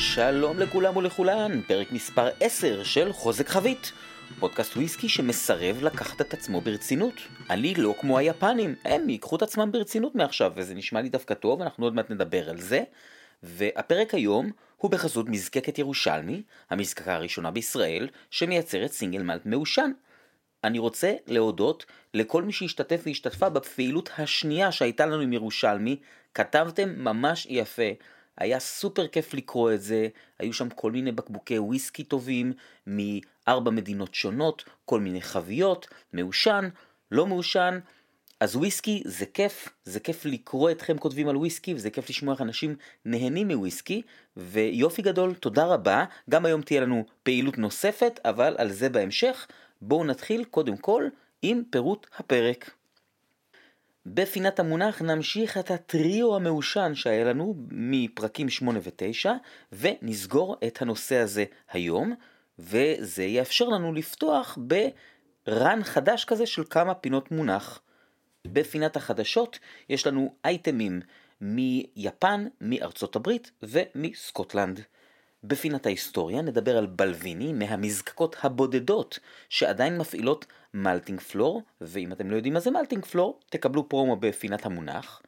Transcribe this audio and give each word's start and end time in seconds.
שלום 0.00 0.58
לכולם 0.58 0.96
ולכולן, 0.96 1.60
פרק 1.62 1.92
מספר 1.92 2.28
10 2.40 2.84
של 2.84 3.12
חוזק 3.12 3.48
חבית. 3.48 3.92
פודקאסט 4.38 4.76
וויסקי 4.76 5.08
שמסרב 5.08 5.82
לקחת 5.82 6.20
את 6.20 6.34
עצמו 6.34 6.60
ברצינות. 6.60 7.14
אני 7.50 7.74
לא 7.74 7.94
כמו 8.00 8.18
היפנים, 8.18 8.74
הם 8.84 9.08
ייקחו 9.08 9.36
את 9.36 9.42
עצמם 9.42 9.72
ברצינות 9.72 10.14
מעכשיו, 10.14 10.52
וזה 10.56 10.74
נשמע 10.74 11.00
לי 11.00 11.08
דווקא 11.08 11.34
טוב, 11.34 11.62
אנחנו 11.62 11.86
עוד 11.86 11.94
מעט 11.94 12.10
נדבר 12.10 12.50
על 12.50 12.60
זה. 12.60 12.82
והפרק 13.42 14.14
היום 14.14 14.50
הוא 14.76 14.90
בחסות 14.90 15.28
מזקקת 15.28 15.78
ירושלמי, 15.78 16.42
המזקקה 16.70 17.14
הראשונה 17.14 17.50
בישראל, 17.50 18.08
שמייצרת 18.30 18.92
סינגל 18.92 19.22
מלט 19.22 19.46
מעושן. 19.46 19.90
אני 20.64 20.78
רוצה 20.78 21.12
להודות 21.26 21.86
לכל 22.14 22.42
מי 22.42 22.52
שהשתתף 22.52 23.00
והשתתפה 23.06 23.48
בפעילות 23.48 24.10
השנייה 24.18 24.72
שהייתה 24.72 25.06
לנו 25.06 25.20
עם 25.20 25.32
ירושלמי, 25.32 25.96
כתבתם 26.34 27.04
ממש 27.04 27.46
יפה. 27.50 27.92
היה 28.38 28.60
סופר 28.60 29.06
כיף 29.06 29.34
לקרוא 29.34 29.72
את 29.72 29.82
זה, 29.82 30.08
היו 30.38 30.52
שם 30.52 30.68
כל 30.68 30.92
מיני 30.92 31.12
בקבוקי 31.12 31.58
וויסקי 31.58 32.04
טובים 32.04 32.52
מארבע 32.86 33.70
מדינות 33.70 34.14
שונות, 34.14 34.64
כל 34.84 35.00
מיני 35.00 35.22
חביות, 35.22 35.86
מעושן, 36.12 36.68
לא 37.10 37.26
מעושן. 37.26 37.78
אז 38.40 38.56
וויסקי 38.56 39.02
זה 39.04 39.26
כיף, 39.26 39.68
זה 39.84 40.00
כיף 40.00 40.24
לקרוא 40.24 40.70
אתכם 40.70 40.98
כותבים 40.98 41.28
על 41.28 41.36
וויסקי 41.36 41.74
וזה 41.74 41.90
כיף 41.90 42.10
לשמוע 42.10 42.34
איך 42.34 42.40
אנשים 42.40 42.76
נהנים 43.04 43.48
מוויסקי 43.48 44.02
ויופי 44.36 45.02
גדול, 45.02 45.34
תודה 45.34 45.66
רבה, 45.66 46.04
גם 46.30 46.46
היום 46.46 46.62
תהיה 46.62 46.80
לנו 46.80 47.04
פעילות 47.22 47.58
נוספת 47.58 48.20
אבל 48.24 48.54
על 48.58 48.72
זה 48.72 48.88
בהמשך, 48.88 49.46
בואו 49.82 50.04
נתחיל 50.04 50.44
קודם 50.44 50.76
כל 50.76 51.08
עם 51.42 51.62
פירוט 51.70 52.06
הפרק. 52.16 52.77
בפינת 54.14 54.60
המונח 54.60 55.02
נמשיך 55.02 55.58
את 55.58 55.70
הטריו 55.70 56.36
המעושן 56.36 56.94
שהיה 56.94 57.24
לנו 57.24 57.54
מפרקים 57.70 58.48
8 58.48 58.78
ו-9 58.82 59.28
ונסגור 59.72 60.56
את 60.66 60.82
הנושא 60.82 61.16
הזה 61.16 61.44
היום 61.72 62.14
וזה 62.58 63.24
יאפשר 63.24 63.68
לנו 63.68 63.92
לפתוח 63.92 64.58
ברן 65.46 65.80
חדש 65.84 66.24
כזה 66.24 66.46
של 66.46 66.62
כמה 66.70 66.94
פינות 66.94 67.30
מונח. 67.30 67.80
בפינת 68.46 68.96
החדשות 68.96 69.58
יש 69.88 70.06
לנו 70.06 70.34
אייטמים 70.44 71.00
מיפן, 71.40 72.46
מארצות 72.60 73.16
הברית 73.16 73.50
ומסקוטלנד. 73.62 74.80
בפינת 75.44 75.86
ההיסטוריה 75.86 76.42
נדבר 76.42 76.76
על 76.76 76.86
בלוויני 76.86 77.52
מהמזקקות 77.52 78.36
הבודדות 78.42 79.18
שעדיין 79.48 79.98
מפעילות 79.98 80.46
מלטינג 80.74 81.20
פלור, 81.20 81.62
ואם 81.80 82.12
אתם 82.12 82.30
לא 82.30 82.36
יודעים 82.36 82.54
מה 82.54 82.60
זה 82.60 82.70
מלטינג 82.70 83.04
פלור, 83.04 83.40
תקבלו 83.50 83.88
פרומו 83.88 84.16
בפינת 84.16 84.66
המונח. 84.66 85.22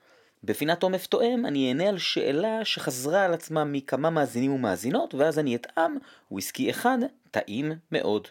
בפינת 0.45 0.83
עומף 0.83 1.07
תואם 1.07 1.47
אני 1.47 1.69
אענה 1.69 1.89
על 1.89 1.99
שאלה 1.99 2.65
שחזרה 2.65 3.25
על 3.25 3.35
עצמה 3.35 3.65
מכמה 3.65 4.11
מאזינים 4.11 4.53
ומאזינות, 4.53 5.15
ואז 5.15 5.39
אני 5.39 5.57
אטעם 5.57 5.97
וויסקי 6.31 6.71
אחד 6.71 6.99
טעים 7.31 7.73
מאוד. 7.93 8.29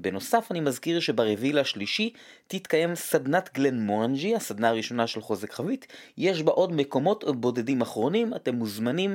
בנוסף 0.00 0.46
אני 0.50 0.60
מזכיר 0.60 1.00
שברביעי 1.00 1.52
לשלישי 1.52 2.12
תתקיים 2.46 2.94
סדנת 2.94 3.50
גלן 3.54 3.80
מורנג'י, 3.80 4.36
הסדנה 4.36 4.68
הראשונה 4.68 5.06
של 5.06 5.20
חוזק 5.20 5.52
חבית, 5.52 5.86
יש 6.16 6.42
בה 6.42 6.52
עוד 6.52 6.72
מקומות 6.72 7.24
בודדים 7.36 7.80
אחרונים, 7.80 8.34
אתם 8.34 8.54
מוזמנים 8.54 9.14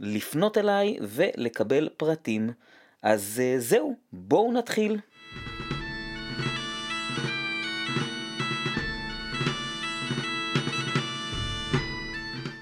לפנות 0.00 0.58
אליי 0.58 0.96
ולקבל 1.02 1.88
פרטים. 1.96 2.50
אז 3.02 3.42
אה, 3.44 3.54
זהו, 3.58 3.96
בואו 4.12 4.52
נתחיל. 4.52 4.98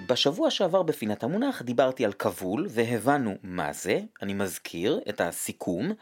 בשבוע 0.08 0.50
שעבר 0.50 0.82
בפינת 0.82 1.22
המונח 1.22 1.62
דיברתי 1.62 2.04
על 2.04 2.12
כבול 2.12 2.66
והבנו 2.70 3.34
מה 3.42 3.72
זה, 3.72 4.00
אני 4.22 4.34
מזכיר 4.34 5.00
את 5.08 5.20
הסיכום. 5.20 5.92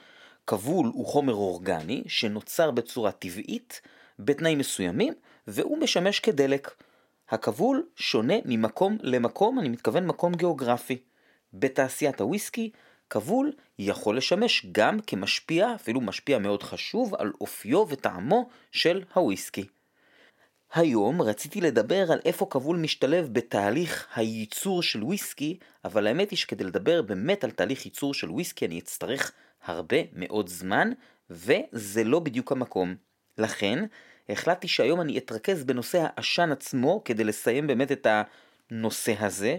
כבול 0.46 0.90
הוא 0.94 1.06
חומר 1.06 1.34
אורגני 1.34 2.02
שנוצר 2.06 2.70
בצורה 2.70 3.12
טבעית 3.12 3.80
בתנאים 4.18 4.58
מסוימים 4.58 5.14
והוא 5.46 5.78
משמש 5.78 6.20
כדלק. 6.20 6.70
הכבול 7.28 7.86
שונה 7.96 8.34
ממקום 8.44 8.98
למקום, 9.02 9.58
אני 9.58 9.68
מתכוון 9.68 10.06
מקום 10.06 10.34
גיאוגרפי. 10.34 10.98
בתעשיית 11.54 12.20
הוויסקי, 12.20 12.70
כבול 13.10 13.52
יכול 13.78 14.16
לשמש 14.16 14.66
גם 14.72 15.00
כמשפיע, 15.00 15.74
אפילו 15.74 16.00
משפיע 16.00 16.38
מאוד 16.38 16.62
חשוב, 16.62 17.14
על 17.14 17.32
אופיו 17.40 17.84
וטעמו 17.88 18.48
של 18.72 19.02
הוויסקי. 19.14 19.66
היום 20.74 21.22
רציתי 21.22 21.60
לדבר 21.60 22.12
על 22.12 22.20
איפה 22.24 22.46
כבול 22.50 22.76
משתלב 22.76 23.28
בתהליך 23.32 24.08
הייצור 24.14 24.82
של 24.82 25.04
וויסקי, 25.04 25.58
אבל 25.84 26.06
האמת 26.06 26.30
היא 26.30 26.36
שכדי 26.36 26.64
לדבר 26.64 27.02
באמת 27.02 27.44
על 27.44 27.50
תהליך 27.50 27.84
ייצור 27.84 28.14
של 28.14 28.30
וויסקי 28.30 28.66
אני 28.66 28.78
אצטרך 28.78 29.32
הרבה 29.64 29.96
מאוד 30.12 30.48
זמן, 30.48 30.90
וזה 31.30 32.04
לא 32.04 32.20
בדיוק 32.20 32.52
המקום. 32.52 32.94
לכן, 33.38 33.84
החלטתי 34.28 34.68
שהיום 34.68 35.00
אני 35.00 35.18
אתרכז 35.18 35.64
בנושא 35.64 36.06
העשן 36.06 36.52
עצמו, 36.52 37.02
כדי 37.04 37.24
לסיים 37.24 37.66
באמת 37.66 37.92
את 37.92 38.06
הנושא 38.70 39.14
הזה, 39.18 39.56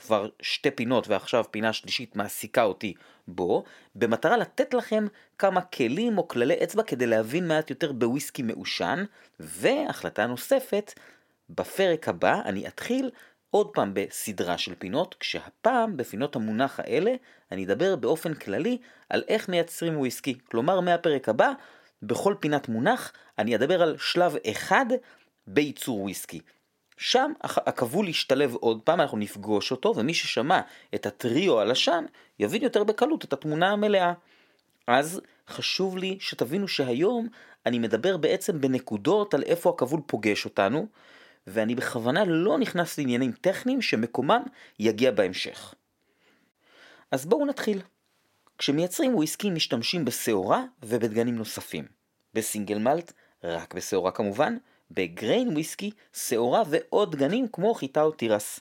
שכבר 0.00 0.28
שתי 0.42 0.70
פינות 0.70 1.08
ועכשיו 1.08 1.44
פינה 1.50 1.72
שלישית 1.72 2.16
מעסיקה 2.16 2.62
אותי 2.62 2.94
בו, 3.28 3.64
במטרה 3.94 4.36
לתת 4.36 4.74
לכם 4.74 5.06
כמה 5.38 5.60
כלים 5.60 6.18
או 6.18 6.28
כללי 6.28 6.54
אצבע 6.62 6.82
כדי 6.82 7.06
להבין 7.06 7.48
מעט 7.48 7.70
יותר 7.70 7.92
בוויסקי 7.92 8.42
מעושן, 8.42 9.04
והחלטה 9.40 10.26
נוספת, 10.26 10.92
בפרק 11.50 12.08
הבא 12.08 12.40
אני 12.44 12.68
אתחיל 12.68 13.10
עוד 13.50 13.70
פעם 13.74 13.90
בסדרה 13.94 14.58
של 14.58 14.74
פינות, 14.74 15.14
כשהפעם 15.20 15.96
בפינות 15.96 16.36
המונח 16.36 16.80
האלה 16.80 17.12
אני 17.52 17.64
אדבר 17.64 17.96
באופן 17.96 18.34
כללי 18.34 18.78
על 19.08 19.24
איך 19.28 19.48
מייצרים 19.48 19.98
וויסקי. 19.98 20.38
כלומר, 20.50 20.80
מהפרק 20.80 21.28
הבא, 21.28 21.52
בכל 22.02 22.34
פינת 22.40 22.68
מונח 22.68 23.12
אני 23.38 23.56
אדבר 23.56 23.82
על 23.82 23.96
שלב 23.98 24.36
אחד 24.50 24.86
בייצור 25.46 26.00
וויסקי. 26.00 26.40
שם 26.98 27.32
הכבול 27.42 28.08
ישתלב 28.08 28.54
עוד 28.54 28.80
פעם, 28.82 29.00
אנחנו 29.00 29.18
נפגוש 29.18 29.70
אותו, 29.70 29.94
ומי 29.96 30.14
ששמע 30.14 30.60
את 30.94 31.06
הטריו 31.06 31.60
הלשן, 31.60 32.04
יבין 32.38 32.62
יותר 32.62 32.84
בקלות 32.84 33.24
את 33.24 33.32
התמונה 33.32 33.70
המלאה. 33.70 34.12
אז 34.86 35.20
חשוב 35.48 35.98
לי 35.98 36.16
שתבינו 36.20 36.68
שהיום 36.68 37.28
אני 37.66 37.78
מדבר 37.78 38.16
בעצם 38.16 38.60
בנקודות 38.60 39.34
על 39.34 39.42
איפה 39.42 39.70
הכבול 39.70 40.00
פוגש 40.06 40.44
אותנו, 40.44 40.86
ואני 41.46 41.74
בכוונה 41.74 42.24
לא 42.24 42.58
נכנס 42.58 42.98
לעניינים 42.98 43.32
טכניים 43.32 43.82
שמקומם 43.82 44.42
יגיע 44.78 45.10
בהמשך. 45.10 45.74
אז 47.10 47.26
בואו 47.26 47.46
נתחיל. 47.46 47.80
כשמייצרים 48.58 49.14
וויסקי 49.14 49.50
משתמשים 49.50 50.04
בשעורה 50.04 50.64
ובדגנים 50.82 51.36
נוספים. 51.36 51.84
בסינגל 52.34 52.78
מלט, 52.78 53.12
רק 53.44 53.74
בשעורה 53.74 54.10
כמובן, 54.10 54.56
בגריין 54.90 55.48
וויסקי, 55.48 55.90
שעורה 56.12 56.62
ועוד 56.68 57.16
דגנים 57.16 57.48
כמו 57.48 57.74
חיטה 57.74 58.02
או 58.02 58.10
תירס. 58.10 58.60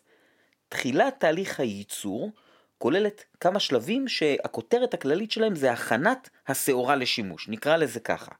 תחילת 0.69 1.19
תהליך 1.19 1.59
הייצור 1.59 2.31
כוללת 2.77 3.23
כמה 3.39 3.59
שלבים 3.59 4.07
שהכותרת 4.07 4.93
הכללית 4.93 5.31
שלהם 5.31 5.55
זה 5.55 5.71
הכנת 5.71 6.29
השעורה 6.47 6.95
לשימוש, 6.95 7.49
נקרא 7.49 7.77
לזה 7.77 7.99
ככה. 7.99 8.31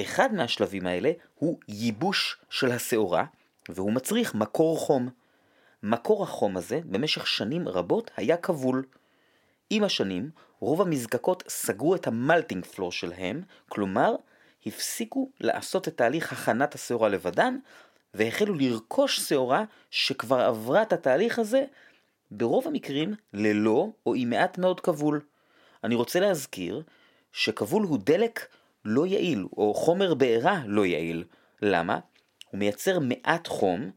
אחד 0.00 0.34
מהשלבים 0.34 0.86
האלה 0.86 1.12
הוא 1.34 1.58
ייבוש 1.68 2.36
של 2.50 2.72
השעורה, 2.72 3.24
והוא 3.68 3.92
מצריך 3.92 4.34
מקור 4.34 4.78
חום. 4.78 5.08
מקור 5.82 6.22
החום 6.22 6.56
הזה 6.56 6.80
במשך 6.84 7.26
שנים 7.26 7.68
רבות 7.68 8.10
היה 8.16 8.36
כבול. 8.36 8.84
עם 9.70 9.84
השנים, 9.84 10.30
רוב 10.60 10.80
המזקקות 10.80 11.44
סגרו 11.48 11.94
את 11.94 12.06
המלטינג 12.06 12.64
פלור 12.64 12.92
שלהם, 12.92 13.42
כלומר, 13.68 14.14
הפסיקו 14.66 15.30
לעשות 15.40 15.88
את 15.88 15.96
תהליך 15.96 16.32
הכנת 16.32 16.74
השעורה 16.74 17.08
לבדן, 17.08 17.56
והחלו 18.14 18.54
לרכוש 18.54 19.20
שעורה 19.20 19.64
שכבר 19.90 20.40
עברה 20.40 20.82
את 20.82 20.92
התהליך 20.92 21.38
הזה, 21.38 21.64
ברוב 22.30 22.66
המקרים 22.66 23.14
ללא 23.32 23.88
או 24.06 24.14
עם 24.14 24.30
מעט 24.30 24.58
מאוד 24.58 24.80
כבול. 24.80 25.20
אני 25.84 25.94
רוצה 25.94 26.20
להזכיר 26.20 26.82
שכבול 27.32 27.82
הוא 27.82 27.98
דלק 28.04 28.46
לא 28.84 29.06
יעיל, 29.06 29.46
או 29.56 29.74
חומר 29.74 30.14
בעירה 30.14 30.62
לא 30.66 30.86
יעיל. 30.86 31.24
למה? 31.62 31.98
הוא 32.50 32.58
מייצר 32.58 32.98
מעט 32.98 33.46
חום 33.46 33.90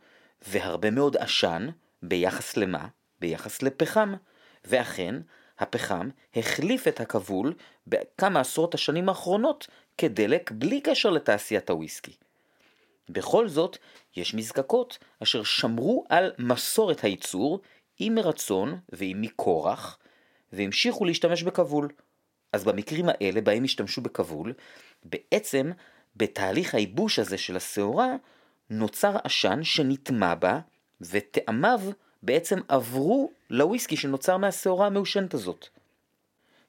והרבה 0.48 0.92
מאוד 0.92 1.18
עשן 1.18 1.68
ביחס 2.04 2.58
למה? 2.58 2.88
ביחס 3.20 3.62
לפחם. 3.62 4.14
ואכן, 4.66 5.16
הפחם 5.60 6.10
החליף 6.36 6.88
את 6.88 7.00
הכבול 7.00 7.54
בכמה 7.88 8.40
עשרות 8.40 8.74
השנים 8.74 9.10
האחרונות 9.10 9.68
כדלק 9.98 10.52
בלי 10.52 10.82
קשר 10.82 11.10
לתעשיית 11.10 11.70
הוויסקי. 11.70 12.14
בכל 13.10 13.48
זאת, 13.48 13.78
יש 14.16 14.34
מזקקות 14.34 14.98
אשר 15.24 15.44
שמרו 15.44 16.06
על 16.10 16.32
מסורת 16.40 17.04
הייצור 17.04 17.60
עם 18.00 18.16
מרצון 18.16 18.80
ועם 18.90 19.22
מכורח, 19.22 19.98
והמשיכו 20.54 21.06
להשתמש 21.06 21.44
בכבול. 21.44 21.90
אז 22.54 22.64
במקרים 22.64 23.06
האלה 23.10 23.42
בהם 23.42 23.64
השתמשו 23.64 24.02
בכבול, 24.02 24.54
בעצם 25.04 25.72
בתהליך 26.16 26.76
הייבוש 26.76 27.20
הזה 27.20 27.38
של 27.38 27.58
השעורה, 27.58 28.16
נוצר 28.70 29.16
עשן 29.24 29.64
שנטמע 29.64 30.36
בה, 30.36 30.60
וטעמיו 31.02 31.82
בעצם 32.24 32.60
עברו 32.68 33.32
לוויסקי 33.50 33.98
שנוצר 33.98 34.38
מהשעורה 34.38 34.88
המעושנת 34.88 35.34
הזאת. 35.34 35.68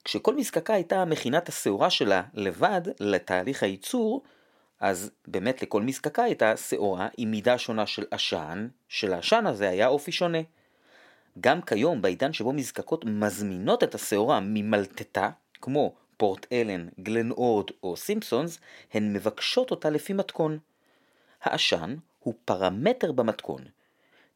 כשכל 0.05 0.35
מזקקה 0.35 0.75
הייתה 0.75 1.05
מכינה 1.05 1.39
את 1.39 1.49
השעורה 1.49 1.91
שלה 1.91 2.23
לבד 2.35 2.81
לתהליך 3.01 3.63
הייצור, 3.63 4.23
אז 4.81 5.11
באמת 5.27 5.63
לכל 5.63 5.83
מזקקה 5.83 6.23
הייתה 6.23 6.57
שעורה 6.57 7.09
עם 7.17 7.31
מידה 7.31 7.59
שונה 7.59 7.87
של 7.87 8.05
עשן, 8.11 8.69
שלעשן 8.89 9.47
הזה 9.47 9.69
היה 9.69 9.89
אופי 9.89 10.13
שונה. 10.13 10.39
גם 11.41 11.63
כיום, 11.63 12.03
בעידן 12.03 12.33
שבו 12.33 12.53
מזקקות 12.53 13.05
מזמינות 13.05 13.83
את 13.83 13.95
השעורה 13.95 14.41
ממלטטה, 14.43 15.31
כמו 15.61 15.95
פורט 16.17 16.47
אלן, 16.53 16.89
גלן 17.01 17.31
אורד 17.31 17.67
או 17.83 17.97
סימפסונס, 17.97 18.59
הן 18.93 19.13
מבקשות 19.13 19.71
אותה 19.71 19.91
לפי 19.91 20.13
מתכון. 20.13 20.59
העשן 21.43 21.97
הוא 22.19 22.35
פרמטר 22.45 23.13
במתכון. 23.13 23.65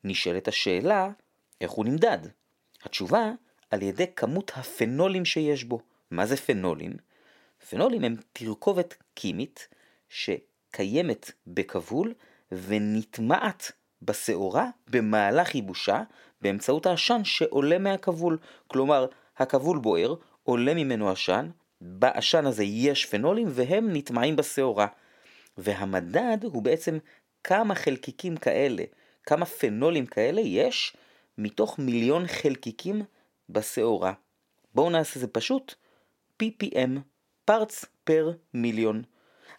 נשאלת 0.04 0.48
השאלה, 0.48 1.10
איך 1.60 1.70
הוא 1.70 1.84
נמדד? 1.84 2.18
התשובה, 2.82 3.30
על 3.70 3.82
ידי 3.82 4.06
כמות 4.16 4.52
הפנולים 4.54 5.24
שיש 5.24 5.64
בו. 5.64 5.80
מה 6.10 6.26
זה 6.26 6.36
פנולים? 6.36 6.92
פנולים 7.70 8.04
הם 8.04 8.16
תרכובת 8.32 8.94
קימית 9.14 9.68
שקיימת 10.08 11.30
בכבול 11.46 12.14
ונטמעת 12.52 13.72
בשעורה 14.02 14.68
במהלך 14.90 15.54
ייבושה 15.54 16.02
באמצעות 16.40 16.86
העשן 16.86 17.20
שעולה 17.24 17.78
מהכבול. 17.78 18.38
כלומר, 18.66 19.06
הכבול 19.36 19.78
בוער, 19.78 20.14
עולה 20.42 20.74
ממנו 20.74 21.10
עשן, 21.10 21.50
בעשן 21.80 22.46
הזה 22.46 22.64
יש 22.64 23.06
פנולים 23.06 23.46
והם 23.50 23.88
נטמעים 23.92 24.36
בשעורה. 24.36 24.86
והמדד 25.58 26.38
הוא 26.42 26.62
בעצם 26.62 26.98
כמה 27.44 27.74
חלקיקים 27.74 28.36
כאלה, 28.36 28.84
כמה 29.26 29.46
פנולים 29.46 30.06
כאלה 30.06 30.40
יש 30.40 30.96
מתוך 31.38 31.78
מיליון 31.78 32.26
חלקיקים 32.26 33.02
בשעורה. 33.48 34.12
בואו 34.74 34.90
נעשה 34.90 35.20
זה 35.20 35.28
פשוט, 35.28 35.74
ppm, 36.42 36.98
parts 37.50 37.86
per 38.10 38.24
מיליון. 38.54 39.02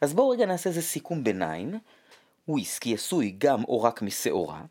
אז 0.01 0.13
בואו 0.13 0.29
רגע 0.29 0.45
נעשה 0.45 0.69
איזה 0.69 0.81
סיכום 0.81 1.23
ביניים. 1.23 1.79
וויסקי 2.47 2.93
עשוי 2.93 3.35
גם 3.37 3.63
או 3.63 3.83
רק 3.83 4.01
משעורה, 4.01 4.61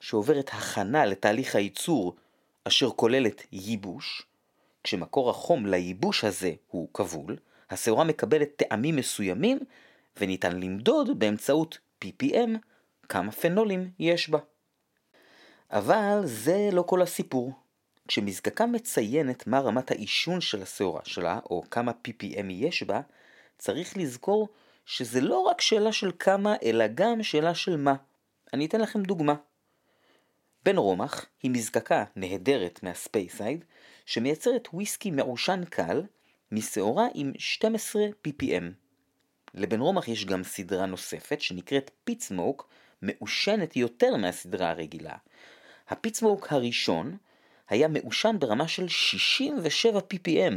שעוברת 0.00 0.48
הכנה 0.52 1.04
לתהליך 1.06 1.56
הייצור 1.56 2.16
אשר 2.64 2.90
כוללת 2.90 3.42
ייבוש. 3.52 4.26
כשמקור 4.84 5.30
החום 5.30 5.66
לייבוש 5.66 6.24
הזה 6.24 6.52
הוא 6.66 6.88
כבול, 6.94 7.36
השעורה 7.70 8.04
מקבלת 8.04 8.48
טעמים 8.56 8.96
מסוימים 8.96 9.58
וניתן 10.20 10.60
למדוד 10.60 11.18
באמצעות 11.18 11.78
ppm 12.04 12.50
כמה 13.08 13.32
פנולים 13.32 13.90
יש 13.98 14.30
בה. 14.30 14.38
אבל 15.70 16.20
זה 16.24 16.68
לא 16.72 16.82
כל 16.82 17.02
הסיפור. 17.02 17.52
כשמזקקה 18.08 18.66
מציינת 18.66 19.46
מה 19.46 19.60
רמת 19.60 19.90
העישון 19.90 20.40
של 20.40 20.62
השעורה 20.62 21.00
שלה, 21.04 21.38
או 21.50 21.62
כמה 21.70 21.92
ppm 22.08 22.46
יש 22.50 22.82
בה, 22.82 23.00
צריך 23.58 23.96
לזכור 23.96 24.48
שזה 24.86 25.20
לא 25.20 25.38
רק 25.38 25.60
שאלה 25.60 25.92
של 25.92 26.12
כמה, 26.18 26.54
אלא 26.62 26.84
גם 26.94 27.22
שאלה 27.22 27.54
של 27.54 27.76
מה. 27.76 27.94
אני 28.52 28.66
אתן 28.66 28.80
לכם 28.80 29.02
דוגמה. 29.02 29.34
בן 30.64 30.76
רומח 30.76 31.26
היא 31.42 31.50
מזקקה 31.50 32.04
נהדרת 32.16 32.82
מהספייסייד, 32.82 33.64
שמייצרת 34.06 34.68
וויסקי 34.72 35.10
מעושן 35.10 35.64
קל 35.64 36.02
משעורה 36.52 37.06
עם 37.14 37.32
12 37.38 38.02
ppm. 38.28 38.64
לבן 39.54 39.80
רומח 39.80 40.08
יש 40.08 40.24
גם 40.24 40.44
סדרה 40.44 40.86
נוספת 40.86 41.40
שנקראת 41.40 41.90
Peat 42.04 42.30
Smoke, 42.30 42.68
מעושנת 43.02 43.76
יותר 43.76 44.16
מהסדרה 44.16 44.70
הרגילה. 44.70 45.16
ה 45.88 45.94
Peat 45.94 46.20
Smoke 46.20 46.52
הראשון 46.52 47.16
היה 47.68 47.88
מעושן 47.88 48.36
ברמה 48.38 48.68
של 48.68 48.88
67 48.88 50.00
ppm. 50.14 50.54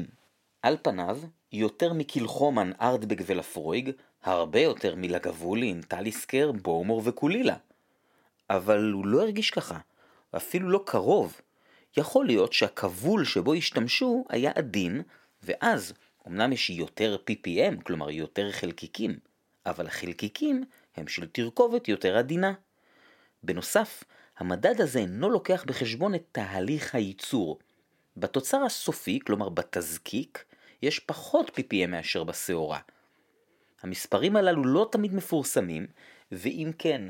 על 0.61 0.77
פניו, 0.81 1.19
יותר 1.51 1.93
מקילחומן, 1.93 2.71
ארדבג 2.81 3.21
ולפרויג, 3.25 3.91
הרבה 4.23 4.59
יותר 4.59 4.95
מלגבולין, 4.95 5.81
טליסקר, 5.81 6.51
בורמור 6.51 7.01
וקולילה. 7.05 7.55
אבל 8.49 8.91
הוא 8.91 9.07
לא 9.07 9.21
הרגיש 9.21 9.51
ככה, 9.51 9.79
אפילו 10.35 10.69
לא 10.69 10.83
קרוב. 10.85 11.41
יכול 11.97 12.25
להיות 12.25 12.53
שהכבול 12.53 13.25
שבו 13.25 13.53
השתמשו 13.53 14.25
היה 14.29 14.51
עדין, 14.55 15.01
ואז 15.43 15.93
אמנם 16.27 16.53
יש 16.53 16.69
יותר 16.69 17.17
ppm, 17.29 17.81
כלומר 17.83 18.09
יותר 18.09 18.51
חלקיקים, 18.51 19.19
אבל 19.65 19.87
החלקיקים 19.87 20.63
הם 20.97 21.07
של 21.07 21.27
תרכובת 21.27 21.87
יותר 21.87 22.17
עדינה. 22.17 22.53
בנוסף, 23.43 24.03
המדד 24.37 24.81
הזה 24.81 24.99
אינו 24.99 25.29
לוקח 25.29 25.63
בחשבון 25.67 26.15
את 26.15 26.23
תהליך 26.31 26.95
הייצור. 26.95 27.59
בתוצר 28.17 28.63
הסופי, 28.63 29.19
כלומר 29.25 29.49
בתזקיק, 29.49 30.45
יש 30.81 30.99
פחות 30.99 31.59
ppm 31.59 31.87
מאשר 31.87 32.23
בשעורה. 32.23 32.79
המספרים 33.81 34.35
הללו 34.35 34.65
לא 34.65 34.89
תמיד 34.91 35.13
מפורסמים, 35.13 35.87
ואם 36.31 36.71
כן, 36.77 37.01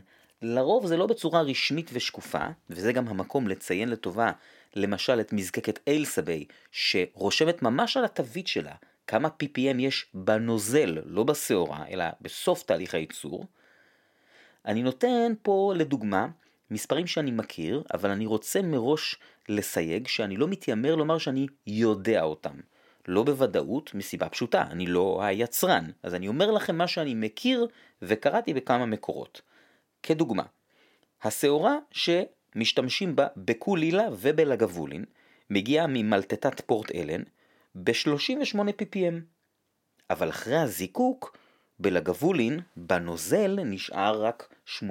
לרוב 0.42 0.88
זה 0.88 0.98
לא 0.98 1.08
בצורה 1.08 1.42
רשמית 1.42 1.90
ושקופה, 1.94 2.48
וזה 2.70 2.94
גם 2.94 3.08
המקום 3.08 3.48
לציין 3.48 3.90
לטובה, 3.90 4.32
למשל 4.76 5.20
את 5.20 5.34
מזקקת 5.34 5.80
איילסביי, 5.88 6.46
שרושמת 6.72 7.62
ממש 7.62 7.98
על 7.98 8.06
התווית 8.06 8.48
שלה 8.48 8.76
כמה 9.08 9.30
ppm 9.44 9.80
יש 9.80 10.06
בנוזל, 10.14 10.98
לא 11.06 11.24
בשעורה, 11.24 11.88
אלא 11.90 12.06
בסוף 12.22 12.64
תהליך 12.64 12.94
הייצור. 12.94 13.46
אני 14.68 14.84
נותן 14.84 15.34
פה 15.42 15.74
לדוגמה 15.76 16.28
מספרים 16.72 17.08
שאני 17.08 17.32
מכיר, 17.32 17.84
אבל 17.94 18.10
אני 18.10 18.26
רוצה 18.26 18.62
מראש 18.62 19.16
לסייג 19.50 20.08
שאני 20.08 20.38
לא 20.38 20.48
מתיימר 20.48 20.96
לומר 20.96 21.18
שאני 21.18 21.48
יודע 21.68 22.22
אותם. 22.24 22.60
לא 23.08 23.24
בוודאות, 23.24 23.94
מסיבה 23.94 24.30
פשוטה, 24.30 24.62
אני 24.62 24.88
לא 24.88 25.20
היצרן. 25.24 25.86
אז 26.04 26.16
אני 26.16 26.28
אומר 26.28 26.52
לכם 26.52 26.76
מה 26.76 26.88
שאני 26.88 27.14
מכיר 27.14 27.68
וקראתי 28.02 28.54
בכמה 28.54 28.86
מקורות. 28.86 29.42
כדוגמה, 30.04 30.44
השעורה 31.24 31.76
שמשתמשים 31.92 33.16
בה 33.16 33.28
בקולילה 33.38 34.08
ובלגבולין 34.12 35.06
מגיעה 35.50 35.88
ממלטטת 35.88 36.62
פורט 36.62 36.92
אלן 36.92 37.24
ב-38 37.76 38.58
ppm. 38.58 39.16
אבל 40.10 40.30
אחרי 40.30 40.58
הזיקוק, 40.58 41.38
בלגבולין, 41.80 42.60
בנוזל 42.76 43.60
נשאר 43.64 44.22
רק 44.24 44.54
18-19 44.80 44.82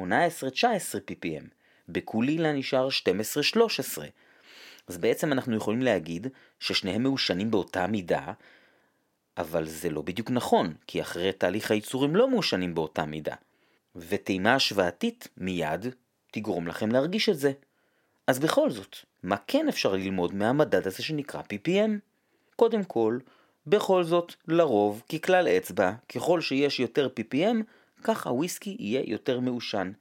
ppm. 1.11 1.45
בקולילה 1.89 2.53
נשאר 2.53 2.89
12-13. 3.99 4.03
אז 4.89 4.99
בעצם 4.99 5.33
אנחנו 5.33 5.57
יכולים 5.57 5.83
להגיד 5.83 6.27
ששניהם 6.61 7.03
מעושנים 7.03 7.51
באותה 7.51 7.87
מידה, 7.87 8.33
אבל 9.39 9.67
זה 9.67 9.91
לא 9.91 10.03
בדיוק 10.03 10.31
נכון, 10.31 10.75
כי 10.87 11.01
אחרי 11.01 11.33
תהליך 11.33 11.71
הייצור 11.71 12.05
הם 12.05 12.17
לא 12.17 12.29
מעושנים 12.29 12.75
באותה 12.75 13.07
מידה. 13.07 13.35
וטעימה 13.97 14.55
השוואתית 14.55 15.29
מיד 15.37 15.87
תגרום 16.31 16.69
לכם 16.69 16.93
להרגיש 16.93 17.29
את 17.29 17.39
זה. 17.39 17.53
אז 18.27 18.39
בכל 18.39 18.71
זאת, 18.71 18.97
מה 19.23 19.37
כן 19.47 19.69
אפשר 19.69 19.93
ללמוד 19.93 20.35
מהמדד 20.35 20.87
הזה 20.87 21.03
שנקרא 21.03 21.41
PPM? 21.41 21.91
קודם 22.57 22.85
כל, 22.85 23.19
בכל 23.67 24.05
זאת, 24.05 24.35
לרוב, 24.49 25.03
ככלל 25.13 25.49
אצבע, 25.49 25.93
ככל 26.15 26.41
שיש 26.41 26.81
יותר 26.81 27.09
PPM, 27.21 27.57
כך 28.03 28.27
הוויסקי 28.27 28.77
יהיה 28.79 29.03
יותר 29.07 29.41
מעושן. 29.41 29.93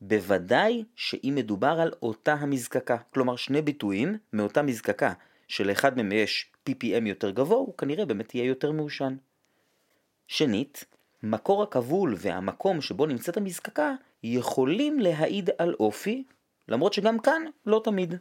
בוודאי 0.00 0.84
שאם 0.96 1.32
מדובר 1.36 1.80
על 1.80 1.92
אותה 2.02 2.32
המזקקה, 2.32 2.96
כלומר 2.96 3.36
שני 3.36 3.62
ביטויים 3.62 4.18
מאותה 4.32 4.62
מזקקה, 4.62 5.12
שלאחד 5.48 5.96
מהם 5.96 6.12
יש 6.12 6.52
ppm 6.68 7.06
יותר 7.06 7.30
גבוה, 7.30 7.56
הוא 7.56 7.76
כנראה 7.76 8.04
באמת 8.04 8.34
יהיה 8.34 8.46
יותר 8.46 8.72
מעושן. 8.72 9.16
שנית, 10.28 10.84
מקור 11.22 11.62
הכבול 11.62 12.14
והמקום 12.18 12.80
שבו 12.80 13.06
נמצאת 13.06 13.36
המזקקה 13.36 13.94
יכולים 14.22 15.00
להעיד 15.00 15.50
על 15.58 15.74
אופי, 15.80 16.24
למרות 16.68 16.92
שגם 16.92 17.18
כאן 17.18 17.42
לא 17.66 17.80
תמיד. 17.84 18.14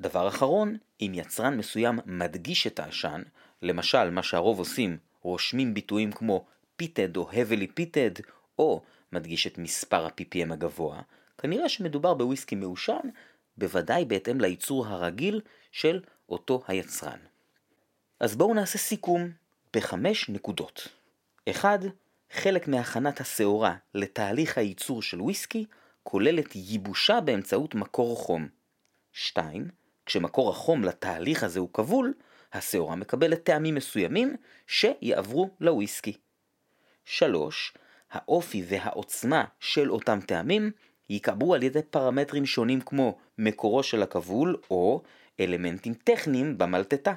דבר 0.00 0.28
אחרון, 0.28 0.76
אם 1.00 1.12
יצרן 1.14 1.56
מסוים 1.56 1.98
מדגיש 2.06 2.66
את 2.66 2.78
העשן, 2.78 3.22
למשל 3.62 4.10
מה 4.10 4.22
שהרוב 4.22 4.58
עושים, 4.58 4.98
רושמים 5.22 5.74
ביטויים 5.74 6.12
כמו 6.12 6.46
פיטד 6.76 7.16
או 7.16 7.30
heavily 7.30 7.72
פיטד, 7.74 8.10
או 8.58 8.82
מדגיש 9.12 9.46
את 9.46 9.58
מספר 9.58 10.06
ה-PPM 10.06 10.52
הגבוה, 10.52 11.02
כנראה 11.38 11.68
שמדובר 11.68 12.14
בוויסקי 12.14 12.54
מעושן, 12.54 13.08
בוודאי 13.58 14.04
בהתאם 14.04 14.40
לייצור 14.40 14.86
הרגיל 14.86 15.40
של 15.72 16.00
אותו 16.28 16.62
היצרן. 16.68 17.18
אז 18.20 18.36
בואו 18.36 18.54
נעשה 18.54 18.78
סיכום 18.78 19.30
בחמש 19.76 20.28
נקודות. 20.28 20.88
1. 21.50 21.80
חלק 22.30 22.68
מהכנת 22.68 23.20
השעורה 23.20 23.76
לתהליך 23.94 24.58
הייצור 24.58 25.02
של 25.02 25.20
וויסקי 25.20 25.64
כוללת 26.02 26.56
ייבושה 26.56 27.20
באמצעות 27.20 27.74
מקור 27.74 28.16
חום. 28.16 28.48
2. 29.12 29.68
כשמקור 30.06 30.50
החום 30.50 30.84
לתהליך 30.84 31.42
הזה 31.42 31.60
הוא 31.60 31.68
כבול, 31.72 32.14
השעורה 32.52 32.96
מקבלת 32.96 33.44
טעמים 33.44 33.74
מסוימים 33.74 34.36
שיעברו 34.66 35.50
לוויסקי. 35.60 36.16
3. 37.04 37.74
האופי 38.10 38.64
והעוצמה 38.68 39.44
של 39.60 39.90
אותם 39.90 40.18
טעמים 40.26 40.70
ייקבעו 41.10 41.54
על 41.54 41.62
ידי 41.62 41.82
פרמטרים 41.82 42.46
שונים 42.46 42.80
כמו 42.80 43.18
מקורו 43.38 43.82
של 43.82 44.02
הכבול 44.02 44.56
או 44.70 45.02
אלמנטים 45.40 45.94
טכניים 45.94 46.58
במלטטה. 46.58 47.14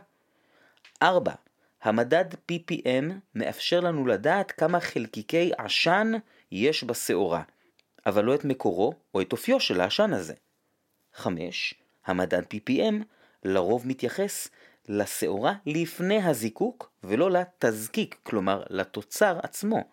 4. 1.03 1.33
המדד 1.81 2.25
ppm 2.51 3.05
מאפשר 3.35 3.79
לנו 3.79 4.07
לדעת 4.07 4.51
כמה 4.51 4.79
חלקיקי 4.79 5.51
עשן 5.57 6.11
יש 6.51 6.83
בשעורה, 6.83 7.41
אבל 8.05 8.25
לא 8.25 8.35
את 8.35 8.45
מקורו 8.45 8.93
או 9.13 9.21
את 9.21 9.31
אופיו 9.31 9.59
של 9.59 9.81
העשן 9.81 10.13
הזה. 10.13 10.33
5. 11.13 11.73
המדד 12.05 12.43
ppm 12.43 12.93
לרוב 13.43 13.87
מתייחס 13.87 14.49
לשעורה 14.89 15.53
לפני 15.65 16.23
הזיקוק 16.23 16.91
ולא 17.03 17.31
לתזקיק, 17.31 18.15
כלומר 18.23 18.63
לתוצר 18.69 19.39
עצמו. 19.43 19.83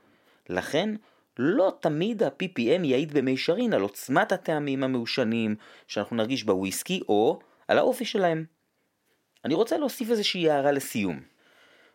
לכן, 0.49 0.95
לא 1.39 1.73
תמיד 1.81 2.23
ה-PPM 2.23 2.85
יעיד 2.85 3.13
במישרין 3.15 3.73
על 3.73 3.83
עוצמת 3.83 4.33
הטעמים 4.33 4.85
המעושנים 4.85 5.57
שאנחנו 5.89 6.17
נרגיש 6.17 6.45
בוויסקי 6.45 7.01
או 7.09 7.39
על 7.69 7.79
האופי 7.79 8.05
שלהם. 8.05 8.45
אני 9.45 9.55
רוצה 9.55 9.79
להוסיף 9.79 10.11
איזושהי 10.11 10.51
הערה 10.51 10.73
לסיום. 10.73 11.21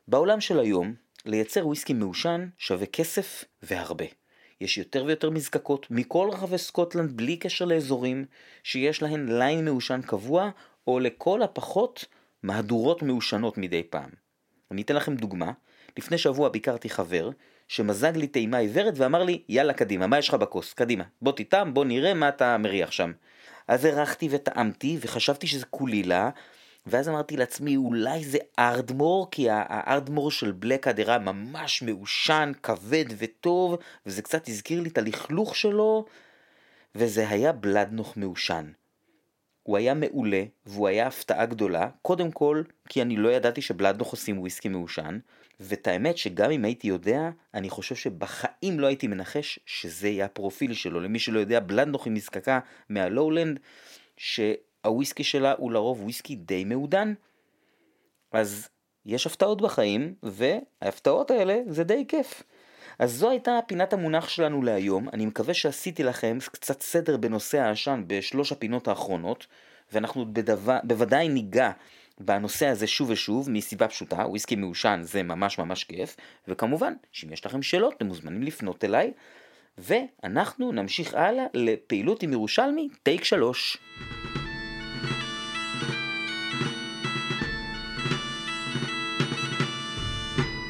בעולם 0.08 0.42
של 0.42 0.60
היום, 0.60 0.94
לייצר 1.26 1.68
וויסקי 1.68 1.94
מעושן 1.94 2.48
שווה 2.58 2.86
כסף 2.86 3.44
והרבה. 3.64 4.06
יש 4.62 4.78
יותר 4.78 5.06
ויותר 5.06 5.30
מזקקות 5.30 5.88
מכל 5.90 6.30
רחבי 6.32 6.58
סקוטלנד 6.58 7.18
בלי 7.18 7.38
קשר 7.38 7.66
לאזורים 7.66 8.26
שיש 8.64 9.02
להן 9.02 9.30
line 9.30 9.66
מעושן 9.66 10.02
קבוע 10.02 10.50
או 10.88 11.00
לכל 11.00 11.42
הפחות 11.44 12.06
מהדורות 12.44 13.04
מעושנות 13.04 13.58
מדי 13.58 13.84
פעם. 13.84 14.10
אני 14.72 14.82
אתן 14.82 14.96
לכם 14.96 15.16
דוגמה. 15.16 15.52
לפני 15.98 16.18
שבוע 16.18 16.50
ביקרתי 16.50 16.90
חבר 16.90 17.30
שמזג 17.68 18.18
לי 18.18 18.28
טעימה 18.28 18.58
עיוורת 18.58 18.94
ואמר 18.98 19.24
לי 19.24 19.44
יאללה 19.50 19.74
קדימה 19.74 20.08
מה 20.08 20.18
יש 20.18 20.30
לך 20.30 20.34
בכוס 20.34 20.74
קדימה 20.74 21.04
בוא 21.22 21.32
תטעם 21.32 21.74
בוא 21.74 21.86
נראה 21.86 22.14
מה 22.14 22.30
אתה 22.30 22.58
מריח 22.58 22.92
שם. 22.92 23.12
אז 23.68 23.86
הרחתי 23.86 24.28
וטעמתי 24.32 24.98
וחשבתי 25.02 25.48
שזה 25.48 25.66
קולילה 25.66 26.30
ואז 26.88 27.10
אמרתי 27.10 27.38
לעצמי 27.38 27.76
אולי 27.76 28.24
זה 28.24 28.38
ארדמור 28.60 29.28
כי 29.32 29.48
הארדמור 29.50 30.32
של 30.32 30.52
בלק 30.52 30.88
אדרה 30.88 31.20
ממש 31.20 31.82
מעושן 31.82 32.52
כבד 32.64 33.06
וטוב 33.18 33.78
וזה 34.06 34.22
קצת 34.22 34.48
הזכיר 34.48 34.82
לי 34.82 34.90
את 34.90 34.98
הלכלוך 34.98 35.56
שלו 35.56 36.06
וזה 36.96 37.30
היה 37.30 37.52
בלדנוך 37.52 38.18
מעושן. 38.18 38.72
הוא 39.64 39.78
היה 39.78 39.94
מעולה, 39.94 40.44
והוא 40.66 40.88
היה 40.88 41.08
הפתעה 41.08 41.46
גדולה, 41.46 41.90
קודם 42.02 42.32
כל 42.32 42.64
כי 42.90 43.02
אני 43.02 43.18
לא 43.18 43.30
ידעתי 43.30 43.62
שבלדנוך 43.62 44.12
עושים 44.12 44.40
וויסקי 44.40 44.70
מעושן, 44.70 45.20
ואת 45.60 45.88
האמת 45.88 46.18
שגם 46.18 46.52
אם 46.52 46.66
הייתי 46.66 46.88
יודע, 46.88 47.30
אני 47.54 47.70
חושב 47.70 47.96
שבחיים 47.96 48.80
לא 48.80 48.88
הייתי 48.88 49.08
מנחש 49.08 49.60
שזה 49.66 50.08
יהיה 50.08 50.26
הפרופיל 50.26 50.74
שלו. 50.74 51.00
למי 51.00 51.20
שלא 51.20 51.40
יודע, 51.40 51.60
בלדנוך 51.60 52.06
היא 52.06 52.14
מזקקה 52.14 52.60
מהלואולנד, 52.90 53.60
שהוויסקי 54.18 55.24
שלה 55.24 55.54
הוא 55.58 55.72
לרוב 55.72 56.02
וויסקי 56.02 56.36
די 56.36 56.64
מעודן. 56.64 57.14
אז 58.32 58.70
יש 59.06 59.28
הפתעות 59.28 59.62
בחיים, 59.62 60.14
וההפתעות 60.24 61.32
האלה 61.32 61.60
זה 61.68 61.84
די 61.84 62.06
כיף. 62.08 62.44
אז 63.00 63.12
זו 63.12 63.30
הייתה 63.30 63.60
פינת 63.68 63.94
המונח 63.94 64.30
שלנו 64.30 64.62
להיום, 64.62 65.10
אני 65.14 65.26
מקווה 65.26 65.54
שעשיתי 65.54 66.04
לכם 66.04 66.38
קצת 66.52 66.82
סדר 66.82 67.18
בנושא 67.18 67.60
העשן 67.60 68.04
בשלוש 68.08 68.52
הפינות 68.52 68.88
האחרונות, 68.88 69.48
ואנחנו 69.94 70.34
בדו... 70.34 70.54
בוודאי 70.84 71.30
ניגע 71.30 71.72
בנושא 72.20 72.68
הזה 72.68 72.88
שוב 72.88 73.10
ושוב, 73.10 73.50
מסיבה 73.50 73.88
פשוטה, 73.88 74.28
וויסקי 74.28 74.56
מעושן 74.56 75.00
זה 75.04 75.24
ממש 75.24 75.60
ממש 75.60 75.84
כיף, 75.84 76.16
וכמובן, 76.48 76.94
שאם 77.12 77.34
יש 77.34 77.46
לכם 77.46 77.62
שאלות, 77.62 77.94
אתם 77.98 78.06
מוזמנים 78.06 78.44
לפנות 78.44 78.84
אליי, 78.84 79.12
ואנחנו 79.78 80.72
נמשיך 80.72 81.14
הלאה 81.14 81.46
לפעילות 81.54 82.24
עם 82.24 82.34
ירושלמי, 82.34 82.90
טייק 83.04 83.24
שלוש. 83.24 83.78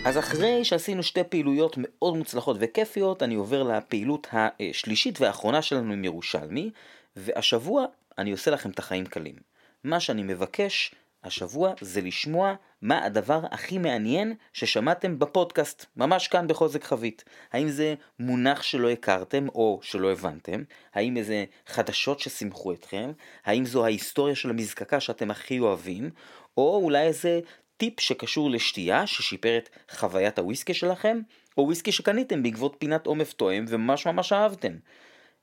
אז 0.06 0.18
אחרי 0.18 0.66
שעשינו 0.66 1.04
שתי 1.04 1.24
פעילויות 1.24 1.76
מאוד 1.78 2.18
מוצלחות 2.18 2.58
וכיפיות, 2.60 3.24
אני 3.24 3.36
עובר 3.36 3.64
לפעילות 3.64 4.28
השלישית 4.32 5.22
והאחרונה 5.22 5.62
שלנו 5.62 5.94
עם 5.94 6.06
ירושלמי, 6.06 6.72
והשבוע 7.16 7.86
אני 8.18 8.32
עושה 8.32 8.52
לכם 8.52 8.70
את 8.70 8.80
החיים 8.80 9.06
קלים. 9.06 9.36
מה 9.84 10.00
שאני 10.00 10.24
מבקש 10.24 10.96
השבוע 11.24 11.74
זה 11.82 12.02
לשמוע 12.02 12.54
מה 12.82 13.06
הדבר 13.06 13.42
הכי 13.52 13.78
מעניין 13.78 14.36
ששמעתם 14.54 15.20
בפודקאסט, 15.20 15.86
ממש 15.96 16.28
כאן 16.28 16.48
בחוזק 16.48 16.84
חבית. 16.84 17.24
האם 17.52 17.70
זה 17.70 17.96
מונח 18.20 18.62
שלא 18.62 18.90
הכרתם 18.90 19.48
או 19.50 19.80
שלא 19.82 20.12
הבנתם? 20.12 20.64
האם 20.94 21.18
איזה 21.18 21.46
חדשות 21.68 22.20
ששימחו 22.20 22.74
אתכם? 22.74 23.12
האם 23.46 23.66
זו 23.66 23.86
ההיסטוריה 23.86 24.36
של 24.36 24.50
המזקקה 24.50 25.00
שאתם 25.00 25.32
הכי 25.32 25.60
אוהבים? 25.60 26.10
או 26.58 26.80
אולי 26.84 27.02
איזה 27.02 27.40
טיפ 27.82 28.00
שקשור 28.00 28.50
לשתייה 28.50 29.08
ששיפר 29.08 29.58
את 29.58 29.70
חוויית 29.92 30.40
הוויסקי 30.40 30.74
שלכם, 30.74 31.20
או 31.58 31.64
וויסקי 31.64 31.92
שקניתם 31.92 32.44
בעקבות 32.44 32.76
פינת 32.80 33.08
עומף 33.08 33.34
תואם 33.34 33.66
וממש 33.68 34.06
ממש 34.06 34.34
אהבתם. 34.34 34.74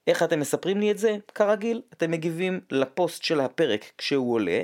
איך 0.06 0.22
אתם 0.22 0.40
מספרים 0.40 0.80
לי 0.80 0.90
את 0.90 0.98
זה? 0.98 1.16
כרגיל, 1.34 1.82
אתם 1.92 2.10
מגיבים 2.10 2.60
לפוסט 2.70 3.22
של 3.22 3.40
הפרק 3.40 3.84
כשהוא 3.98 4.34
עולה 4.34 4.62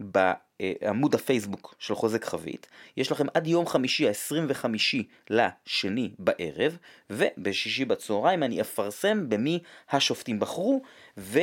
בעמוד 0.00 1.14
הפייסבוק 1.14 1.74
של 1.78 1.94
חוזק 1.94 2.24
חבית. 2.24 2.66
יש 2.96 3.12
לכם 3.12 3.26
עד 3.34 3.46
יום 3.46 3.66
חמישי 3.66 4.08
ה-25 4.08 4.66
לשני 5.30 6.10
בערב, 6.18 6.76
ובשישי 7.10 7.84
בצהריים 7.84 8.42
אני 8.42 8.60
אפרסם 8.60 9.28
במי 9.28 9.58
השופטים 9.90 10.40
בחרו, 10.40 10.82
ו... 11.18 11.40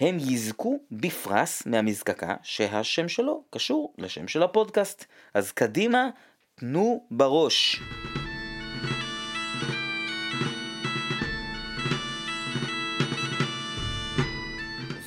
הם 0.00 0.18
יזכו 0.18 0.78
בפרס 0.90 1.66
מהמזקקה 1.66 2.34
שהשם 2.42 3.08
שלו 3.08 3.44
קשור 3.50 3.94
לשם 3.98 4.28
של 4.28 4.42
הפודקאסט. 4.42 5.04
אז 5.34 5.52
קדימה, 5.52 6.08
תנו 6.54 7.06
בראש. 7.10 7.80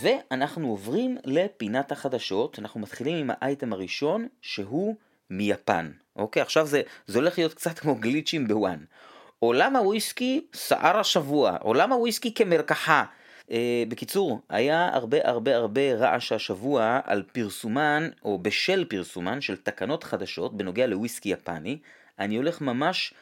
ואנחנו 0.02 0.70
עוברים 0.70 1.18
לפינת 1.26 1.92
החדשות, 1.92 2.60
אנחנו 2.60 2.80
מתחילים 2.80 3.18
עם 3.18 3.30
האייטם 3.34 3.74
הראשון 3.74 4.28
שהוא 4.42 4.96
מיפן. 5.30 5.92
אוקיי, 6.16 6.42
עכשיו 6.42 6.66
זה, 6.66 6.82
זה 7.08 7.20
הולך 7.20 7.38
להיות 7.38 7.54
קצת 7.54 7.80
כמו 7.80 7.96
גליצ'ים 7.96 8.48
בוואן. 8.48 8.84
עולם 9.40 9.76
הוויסקי 9.76 10.48
סער 10.54 11.00
השבוע, 11.00 11.58
עולם 11.62 11.94
הוויסקי 11.94 12.34
כמרקחה. 12.34 13.04
Uh, 13.52 13.54
בקיצור, 13.88 14.40
היה 14.50 14.90
הרבה 14.94 15.18
הרבה 15.24 15.56
הרבה 15.56 15.94
רעש 15.96 16.32
השבוע 16.32 17.00
על 17.04 17.24
פרסומן, 17.32 18.10
או 18.24 18.40
בשל 18.40 18.86
פרסומן, 18.86 19.42
של 19.42 19.58
תקנות 19.58 20.04
חדשות 20.04 20.58
בנוגע 20.58 20.88
לוויסקי 20.88 21.30
יפני. 21.30 21.78
אני 22.20 22.36
הולך 22.36 22.62
ממש 22.62 23.14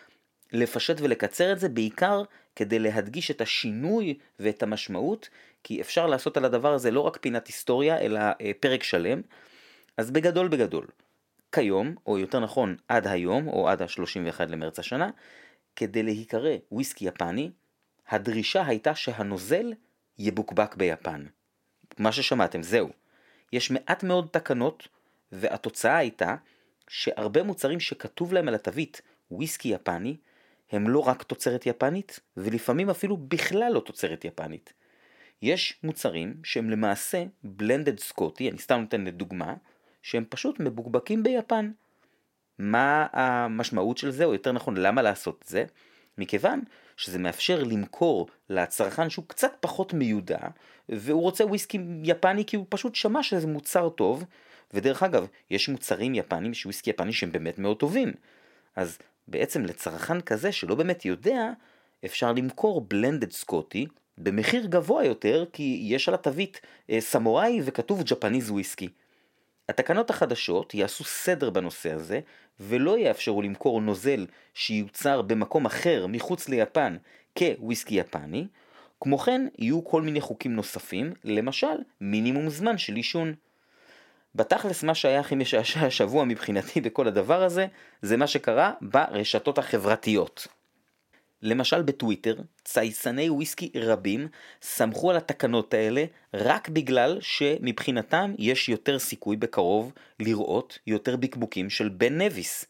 לפשט 0.54 1.02
ולקצר 1.02 1.52
את 1.52 1.60
זה, 1.60 1.70
בעיקר 1.70 2.24
כדי 2.56 2.80
להדגיש 2.80 3.32
את 3.32 3.42
השינוי 3.42 4.18
ואת 4.40 4.64
המשמעות, 4.64 5.30
כי 5.64 5.82
אפשר 5.82 6.08
לעשות 6.08 6.38
על 6.38 6.46
הדבר 6.46 6.74
הזה 6.74 6.92
לא 6.92 7.02
רק 7.02 7.18
פינת 7.18 7.48
היסטוריה, 7.48 8.00
אלא 8.00 8.20
uh, 8.20 8.36
פרק 8.60 8.84
שלם. 8.84 9.22
אז 9.98 10.12
בגדול 10.12 10.48
בגדול, 10.48 10.88
כיום, 11.52 11.96
או 12.06 12.18
יותר 12.18 12.40
נכון 12.40 12.76
עד 12.88 13.08
היום, 13.08 13.48
או 13.48 13.70
עד 13.70 13.82
ה-31 13.82 14.46
למרץ 14.50 14.80
השנה, 14.80 15.10
כדי 15.76 16.04
להיקרא 16.04 16.52
וויסקי 16.72 17.06
יפני, 17.06 17.52
הדרישה 18.10 18.66
הייתה 18.66 18.96
שהנוזל 18.96 19.74
יבוקבק 20.20 20.76
ביפן. 20.76 21.26
מה 21.98 22.12
ששמעתם, 22.12 22.64
זהו. 22.64 22.90
יש 23.54 23.72
מעט 23.72 24.04
מאוד 24.04 24.28
תקנות, 24.32 24.88
והתוצאה 25.32 25.98
הייתה 25.98 26.36
שהרבה 26.88 27.44
מוצרים 27.44 27.80
שכתוב 27.80 28.34
להם 28.34 28.48
על 28.48 28.56
התווית 28.56 29.02
וויסקי 29.32 29.68
יפני, 29.68 30.18
הם 30.72 30.90
לא 30.90 31.00
רק 31.00 31.24
תוצרת 31.24 31.66
יפנית, 31.66 32.20
ולפעמים 32.38 32.90
אפילו 32.90 33.18
בכלל 33.18 33.72
לא 33.74 33.80
תוצרת 33.80 34.26
יפנית. 34.26 34.74
יש 35.42 35.80
מוצרים 35.84 36.36
שהם 36.44 36.70
למעשה 36.70 37.24
בלנדד 37.44 38.00
סקוטי, 38.00 38.50
אני 38.50 38.58
סתם 38.58 38.80
נותן 38.80 39.06
לדוגמה, 39.06 39.54
שהם 40.02 40.26
פשוט 40.30 40.60
מבוקבקים 40.60 41.24
ביפן. 41.24 41.72
מה 42.60 43.08
המשמעות 43.12 43.98
של 43.98 44.12
זה, 44.12 44.26
או 44.26 44.34
יותר 44.34 44.52
נכון, 44.52 44.78
למה 44.78 45.02
לעשות 45.02 45.42
את 45.44 45.48
זה? 45.48 45.66
מכיוון 46.18 46.62
שזה 47.00 47.20
מאפשר 47.20 47.64
למכור 47.64 48.28
לצרכן 48.50 49.10
שהוא 49.10 49.26
קצת 49.28 49.52
פחות 49.60 49.94
מיודע, 49.94 50.40
והוא 50.90 51.22
רוצה 51.22 51.46
וויסקי 51.46 51.80
יפני 52.04 52.46
כי 52.46 52.56
הוא 52.56 52.66
פשוט 52.70 52.96
שמע 52.96 53.24
שזה 53.24 53.48
מוצר 53.48 53.90
טוב, 53.90 54.24
ודרך 54.74 55.04
אגב, 55.04 55.28
יש 55.52 55.70
מוצרים 55.70 56.16
יפנים, 56.16 56.52
וויסקי 56.66 56.90
יפני 56.90 57.14
שהם 57.14 57.32
באמת 57.32 57.60
מאוד 57.60 57.78
טובים. 57.78 58.12
אז 58.76 58.98
בעצם 59.28 59.66
לצרכן 59.66 60.22
כזה 60.22 60.52
שלא 60.52 60.76
באמת 60.76 61.06
יודע, 61.06 61.52
אפשר 62.06 62.32
למכור 62.32 62.82
בלנדד 62.82 63.32
סקוטי 63.32 63.88
במחיר 64.18 64.66
גבוה 64.66 65.06
יותר, 65.06 65.46
כי 65.54 65.80
יש 65.84 66.10
על 66.10 66.16
התווית 66.16 66.62
אה, 66.90 67.02
סמוראי 67.02 67.62
וכתוב 67.64 68.04
ג'פניז 68.04 68.52
וויסקי. 68.52 68.90
התקנות 69.70 70.10
החדשות 70.10 70.74
יעשו 70.74 71.04
סדר 71.04 71.50
בנושא 71.50 71.92
הזה, 71.92 72.20
ולא 72.60 72.98
יאפשרו 72.98 73.42
למכור 73.42 73.82
נוזל 73.82 74.26
שיוצר 74.54 75.22
במקום 75.22 75.66
אחר 75.66 76.08
מחוץ 76.08 76.50
ליפן 76.50 76.98
כוויסקי 77.38 77.96
יפני, 77.96 78.48
כמו 79.02 79.18
כן, 79.18 79.48
יהיו 79.58 79.86
כל 79.86 80.02
מיני 80.02 80.22
חוקים 80.22 80.56
נוספים, 80.56 81.14
למשל, 81.24 81.76
מינימום 82.02 82.50
זמן 82.50 82.78
של 82.78 82.96
עישון. 82.96 83.34
בתכלס 84.36 84.84
מה 84.84 84.96
שהיה 84.96 85.20
הכי 85.20 85.36
משעשע 85.36 85.86
השבוע 85.86 86.26
מבחינתי 86.26 86.82
בכל 86.82 87.08
הדבר 87.08 87.44
הזה, 87.44 87.68
זה 88.02 88.18
מה 88.18 88.28
שקרה 88.28 88.74
ברשתות 88.82 89.58
החברתיות. 89.58 90.48
למשל 91.42 91.82
בטוויטר, 91.82 92.36
צייסני 92.64 93.30
וויסקי 93.30 93.72
רבים 93.76 94.28
סמכו 94.62 95.12
על 95.12 95.18
התקנות 95.18 95.74
האלה 95.74 96.06
רק 96.34 96.70
בגלל 96.70 97.18
שמבחינתם 97.22 98.34
יש 98.38 98.70
יותר 98.70 99.00
סיכוי 99.00 99.38
בקרוב 99.38 99.92
לראות 100.20 100.80
יותר 100.88 101.16
בקבוקים 101.16 101.70
של 101.70 101.90
בן 101.90 102.22
נביס. 102.22 102.66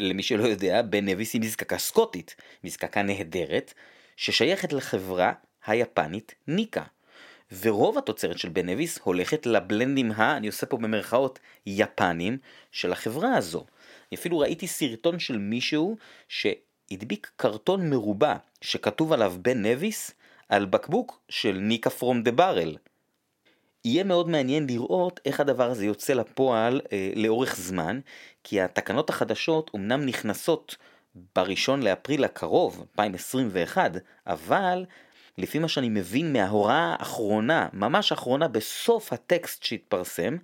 למי 0.00 0.22
שלא 0.22 0.42
יודע, 0.42 0.82
בן 0.82 1.08
נביס 1.08 1.34
היא 1.34 1.42
מזקקה 1.42 1.78
סקוטית, 1.78 2.36
מזקקה 2.64 3.02
נהדרת, 3.02 3.74
ששייכת 4.16 4.72
לחברה 4.72 5.32
היפנית 5.66 6.34
ניקה. 6.48 6.82
ורוב 7.60 7.98
התוצרת 7.98 8.38
של 8.38 8.48
בן 8.48 8.68
נביס 8.68 8.98
הולכת 9.02 9.46
לבלנדים 9.46 10.12
ה, 10.12 10.36
אני 10.36 10.46
עושה 10.46 10.66
פה 10.66 10.76
במרכאות, 10.76 11.38
יפנים 11.66 12.38
של 12.72 12.92
החברה 12.92 13.36
הזו. 13.36 13.66
אפילו 14.14 14.38
ראיתי 14.38 14.66
סרטון 14.66 15.18
של 15.18 15.38
מישהו 15.38 15.96
שהדביק 16.90 17.30
קרטון 17.36 17.90
מרובע 17.90 18.36
שכתוב 18.60 19.12
עליו 19.12 19.34
בן 19.42 19.66
נביס 19.66 20.10
על 20.48 20.64
בקבוק 20.64 21.20
של 21.28 21.58
ניקה 21.60 21.90
פרום 21.90 22.22
דה 22.22 22.32
ברל. 22.32 22.76
יהיה 23.84 24.04
מאוד 24.04 24.28
מעניין 24.28 24.66
לראות 24.66 25.20
איך 25.24 25.40
הדבר 25.40 25.70
הזה 25.70 25.86
יוצא 25.86 26.12
לפועל 26.12 26.80
אה, 26.92 27.12
לאורך 27.16 27.56
זמן, 27.56 28.00
כי 28.44 28.60
התקנות 28.60 29.10
החדשות 29.10 29.70
אומנם 29.74 30.06
נכנסות 30.06 30.76
בראשון 31.36 31.82
לאפריל 31.82 32.24
הקרוב, 32.24 32.86
2021, 32.92 33.92
אבל 34.26 34.84
לפי 35.38 35.58
מה 35.58 35.68
שאני 35.68 35.88
מבין 35.88 36.32
מההוראה 36.32 36.96
האחרונה, 36.98 37.68
ממש 37.72 38.12
האחרונה 38.12 38.48
בסוף 38.48 39.12
הטקסט 39.12 39.62
שהתפרסם, 39.62 40.36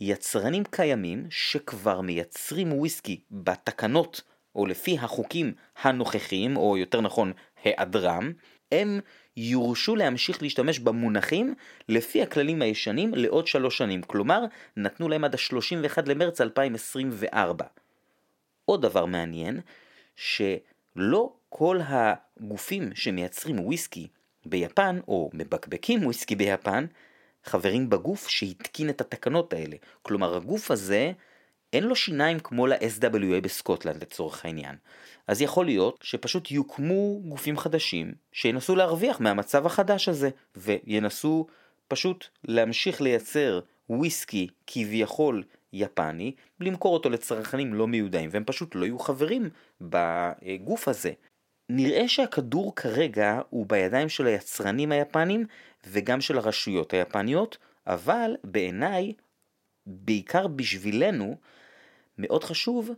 יצרנים 0.00 0.64
קיימים 0.64 1.26
שכבר 1.30 2.00
מייצרים 2.00 2.72
וויסקי 2.72 3.20
בתקנות 3.30 4.22
או 4.56 4.66
לפי 4.66 4.98
החוקים 4.98 5.52
הנוכחיים, 5.82 6.56
או 6.56 6.76
יותר 6.76 7.00
נכון 7.00 7.32
היעדרם, 7.64 8.32
הם 8.72 9.00
יורשו 9.36 9.96
להמשיך 9.96 10.42
להשתמש 10.42 10.78
במונחים 10.78 11.54
לפי 11.88 12.22
הכללים 12.22 12.62
הישנים 12.62 13.14
לעוד 13.14 13.46
שלוש 13.46 13.78
שנים. 13.78 14.02
כלומר, 14.02 14.44
נתנו 14.76 15.08
להם 15.08 15.24
עד 15.24 15.34
ה-31 15.34 16.02
למרץ 16.06 16.40
2024. 16.40 17.64
עוד 18.64 18.82
דבר 18.82 19.06
מעניין, 19.06 19.60
שלא 20.16 21.32
כל 21.48 21.78
הגופים 21.86 22.90
שמייצרים 22.94 23.60
וויסקי 23.60 24.06
ביפן, 24.46 24.98
או 25.08 25.30
מבקבקים 25.34 26.04
וויסקי 26.04 26.36
ביפן, 26.36 26.86
חברים 27.44 27.90
בגוף 27.90 28.28
שהתקין 28.28 28.90
את 28.90 29.00
התקנות 29.00 29.52
האלה. 29.52 29.76
כלומר, 30.02 30.36
הגוף 30.36 30.70
הזה, 30.70 31.12
אין 31.72 31.84
לו 31.84 31.96
שיניים 31.96 32.40
כמו 32.40 32.66
ל-SWA 32.66 33.40
בסקוטלנד 33.42 34.02
לצורך 34.02 34.44
העניין. 34.44 34.76
אז 35.26 35.42
יכול 35.42 35.64
להיות 35.66 35.98
שפשוט 36.02 36.50
יוקמו 36.50 37.20
גופים 37.24 37.58
חדשים 37.58 38.14
שינסו 38.32 38.76
להרוויח 38.76 39.20
מהמצב 39.20 39.66
החדש 39.66 40.08
הזה, 40.08 40.30
וינסו 40.56 41.46
פשוט 41.88 42.26
להמשיך 42.44 43.00
לייצר 43.00 43.60
וויסקי 43.90 44.48
כביכול 44.66 45.42
יפני, 45.72 46.34
למכור 46.60 46.94
אותו 46.94 47.10
לצרכנים 47.10 47.74
לא 47.74 47.86
מיודעים, 47.86 48.30
והם 48.32 48.44
פשוט 48.44 48.74
לא 48.74 48.84
יהיו 48.84 48.98
חברים 48.98 49.50
בגוף 49.80 50.88
הזה. 50.88 51.12
נראה 51.68 52.08
שהכדור 52.08 52.76
כרגע 52.76 53.40
הוא 53.50 53.66
בידיים 53.66 54.08
של 54.08 54.26
היצרנים 54.26 54.92
היפנים 54.92 55.46
וגם 55.86 56.20
של 56.20 56.38
הרשויות 56.38 56.94
היפניות, 56.94 57.58
אבל 57.86 58.36
בעיניי, 58.44 59.12
בעיקר 59.86 60.46
בשבילנו, 60.46 61.36
מאוד 62.22 62.44
חשוב, 62.44 62.90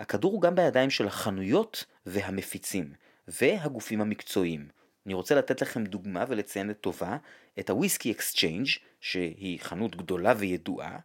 הכדור 0.00 0.32
הוא 0.32 0.42
גם 0.42 0.54
בידיים 0.54 0.90
של 0.90 1.06
החנויות 1.06 1.84
והמפיצים, 2.06 2.92
והגופים 3.28 4.00
המקצועיים. 4.00 4.68
אני 5.06 5.14
רוצה 5.14 5.34
לתת 5.34 5.62
לכם 5.62 5.84
דוגמה 5.84 6.24
ולציין 6.28 6.68
לטובה 6.68 7.16
את 7.58 7.70
ה 7.70 7.76
Whisky 7.76 8.12
Exchange 8.12 8.66
שהיא 9.00 9.60
חנות 9.60 9.96
גדולה 9.96 10.34
וידועה, 10.36 10.98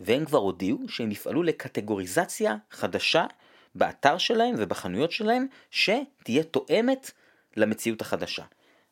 והם 0.00 0.24
כבר 0.24 0.38
הודיעו 0.38 0.88
שהם 0.88 1.10
יפעלו 1.10 1.42
לקטגוריזציה 1.42 2.56
חדשה 2.70 3.26
באתר 3.74 4.18
שלהם 4.18 4.54
ובחנויות 4.58 5.12
שלהם 5.12 5.46
שתהיה 5.70 6.44
תואמת 6.50 7.10
למציאות 7.56 8.00
החדשה. 8.00 8.44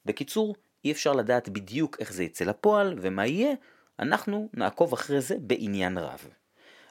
בקיצור, 0.04 0.54
אי 0.84 0.92
אפשר 0.92 1.12
לדעת 1.12 1.48
בדיוק 1.48 1.96
איך 2.00 2.12
זה 2.12 2.24
יצא 2.24 2.44
לפועל 2.44 2.98
ומה 3.00 3.26
יהיה, 3.26 3.52
אנחנו 3.98 4.48
נעקוב 4.54 4.92
אחרי 4.92 5.20
זה 5.20 5.34
בעניין 5.40 5.98
רב. 5.98 6.28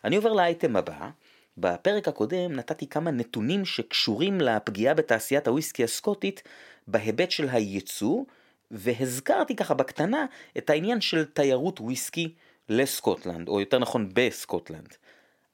אני 0.03 0.15
עובר 0.15 0.33
לאייטם 0.33 0.75
הבא, 0.75 1.09
בפרק 1.57 2.07
הקודם 2.07 2.53
נתתי 2.53 2.87
כמה 2.87 3.11
נתונים 3.11 3.65
שקשורים 3.65 4.41
לפגיעה 4.41 4.93
בתעשיית 4.93 5.47
הוויסקי 5.47 5.83
הסקוטית 5.83 6.43
בהיבט 6.87 7.31
של 7.31 7.49
הייצוא, 7.49 8.23
והזכרתי 8.71 9.55
ככה 9.55 9.73
בקטנה 9.73 10.25
את 10.57 10.69
העניין 10.69 11.01
של 11.01 11.25
תיירות 11.25 11.79
וויסקי 11.79 12.33
לסקוטלנד, 12.69 13.47
או 13.47 13.59
יותר 13.59 13.79
נכון 13.79 14.09
בסקוטלנד. 14.13 14.95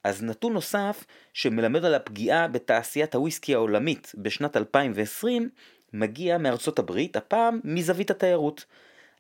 אז 0.03 0.23
נתון 0.23 0.53
נוסף 0.53 1.05
שמלמד 1.33 1.85
על 1.85 1.93
הפגיעה 1.93 2.47
בתעשיית 2.47 3.15
הוויסקי 3.15 3.53
העולמית 3.53 4.11
בשנת 4.17 4.57
2020 4.57 5.49
מגיע 5.93 6.37
מארצות 6.37 6.79
הברית, 6.79 7.15
הפעם 7.15 7.59
מזווית 7.63 8.11
התיירות. 8.11 8.65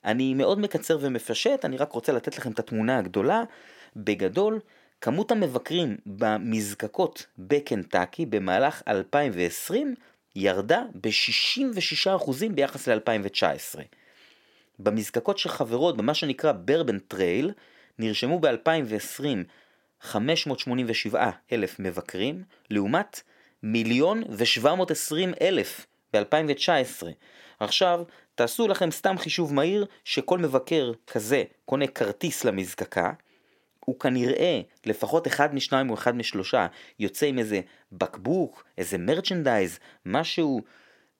אני 0.05 0.33
מאוד 0.33 0.59
מקצר 0.59 0.97
ומפשט, 1.01 1.65
אני 1.65 1.77
רק 1.77 1.91
רוצה 1.91 2.11
לתת 2.11 2.37
לכם 2.37 2.51
את 2.51 2.59
התמונה 2.59 2.97
הגדולה. 2.97 3.43
בגדול, 3.95 4.59
כמות 5.01 5.31
המבקרים 5.31 5.97
במזקקות 6.05 7.25
בקנטקי 7.37 8.25
במהלך 8.25 8.81
2020 8.87 9.95
ירדה 10.35 10.83
ב-66% 11.01 12.31
ביחס 12.55 12.87
ל-2019. 12.87 13.79
במזקקות 14.79 15.37
שחברות 15.37 15.97
במה 15.97 16.13
שנקרא 16.13 16.51
Bourbon 16.51 16.99
Trail 16.99 17.51
נרשמו 17.99 18.39
ב-2020 18.39 19.25
587 20.01 21.29
אלף 21.51 21.79
מבקרים, 21.79 22.43
לעומת 22.69 23.21
מיליון 23.63 24.23
ו-720 24.29 25.41
אלף 25.41 25.85
ב-2019. 26.13 27.03
עכשיו, 27.59 28.03
תעשו 28.35 28.67
לכם 28.67 28.91
סתם 28.91 29.17
חישוב 29.17 29.53
מהיר 29.53 29.85
שכל 30.03 30.39
מבקר 30.39 30.91
כזה 31.07 31.43
קונה 31.65 31.87
כרטיס 31.87 32.43
למזקקה, 32.43 33.11
הוא 33.85 33.99
כנראה 33.99 34.61
לפחות 34.85 35.27
אחד 35.27 35.55
משניים 35.55 35.89
או 35.89 35.93
אחד 35.93 36.15
משלושה 36.15 36.67
יוצא 36.99 37.25
עם 37.25 37.39
איזה 37.39 37.61
בקבוק, 37.91 38.63
איזה 38.77 38.97
מרצ'נדייז, 38.97 39.79
משהו, 40.05 40.61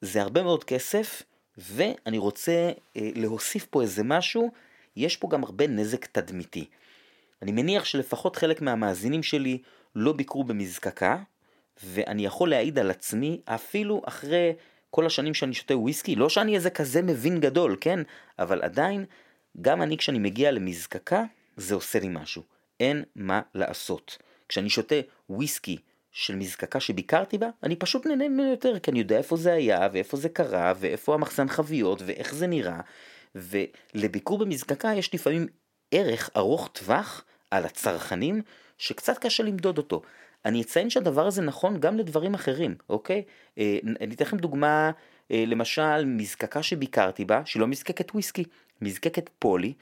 זה 0.02 0.22
הרבה 0.22 0.44
מאוד 0.44 0.64
כסף, 0.64 1.24
ואני 1.58 2.18
רוצה 2.18 2.72
אה, 2.98 3.10
להוסיף 3.16 3.66
פה 3.66 3.82
איזה 3.82 4.04
משהו, 4.04 4.52
יש 4.96 5.18
פה 5.18 5.28
גם 5.30 5.44
הרבה 5.44 5.68
נזק 5.68 6.06
תדמיתי. 6.06 6.66
אני 7.42 7.52
מניח 7.52 7.86
שלפחות 7.86 8.36
חלק 8.36 8.62
מהמאזינים 8.62 9.24
שלי 9.24 9.58
לא 9.96 10.14
ביקרו 10.14 10.44
במזקקה, 10.44 11.18
ואני 11.84 12.26
יכול 12.26 12.50
להעיד 12.50 12.80
על 12.80 12.92
עצמי 12.92 13.42
אפילו 13.46 14.02
אחרי 14.06 14.54
כל 14.90 15.06
השנים 15.06 15.34
שאני 15.34 15.54
שותה 15.54 15.78
וויסקי, 15.78 16.16
לא 16.16 16.30
שאני 16.30 16.56
איזה 16.56 16.70
כזה 16.70 17.02
מבין 17.02 17.40
גדול, 17.40 17.78
כן? 17.82 18.00
אבל 18.40 18.62
עדיין, 18.62 19.06
גם 19.62 19.82
אני 19.82 19.98
כשאני 19.98 20.20
מגיע 20.20 20.52
למזקקה, 20.52 21.24
זה 21.58 21.76
עושה 21.76 22.00
לי 22.00 22.08
משהו. 22.10 22.55
אין 22.80 23.04
מה 23.16 23.42
לעשות. 23.56 24.18
כשאני 24.50 24.70
שותה 24.70 24.96
וויסקי 25.30 25.78
של 26.12 26.36
מזקקה 26.36 26.80
שביקרתי 26.80 27.38
בה, 27.38 27.50
אני 27.64 27.76
פשוט 27.76 28.06
נהנה 28.06 28.30
ממנו 28.30 28.50
יותר, 28.50 28.80
כי 28.80 28.92
אני 28.92 29.00
יודע 29.00 29.18
איפה 29.18 29.38
זה 29.38 29.54
היה, 29.54 29.88
ואיפה 29.94 30.18
זה 30.18 30.30
קרה, 30.30 30.74
ואיפה 30.78 31.14
המחסן 31.14 31.48
חביות, 31.48 32.02
ואיך 32.06 32.36
זה 32.36 32.48
נראה. 32.48 32.80
ולביקור 33.36 34.38
במזקקה 34.38 34.94
יש 34.94 35.14
לפעמים 35.14 35.48
ערך 35.92 36.30
ארוך 36.36 36.70
טווח 36.74 37.26
על 37.52 37.66
הצרכנים, 37.66 38.42
שקצת 38.78 39.18
קשה 39.18 39.44
למדוד 39.44 39.78
אותו. 39.78 40.02
אני 40.46 40.62
אציין 40.62 40.90
שהדבר 40.90 41.28
הזה 41.28 41.42
נכון 41.42 41.80
גם 41.80 41.98
לדברים 41.98 42.34
אחרים, 42.34 42.76
אוקיי? 42.90 43.24
אה, 43.58 43.78
אני 44.02 44.16
אתן 44.16 44.26
לכם 44.26 44.38
דוגמה, 44.38 44.92
אה, 45.32 45.44
למשל, 45.48 46.06
מזקקה 46.06 46.64
שביקרתי 46.64 47.26
בה, 47.26 47.42
שהיא 47.46 47.62
לא 47.62 47.68
מזקקת 47.68 48.12
וויסקי, 48.12 48.44
מזקקת 48.82 49.30
פולי, 49.40 49.74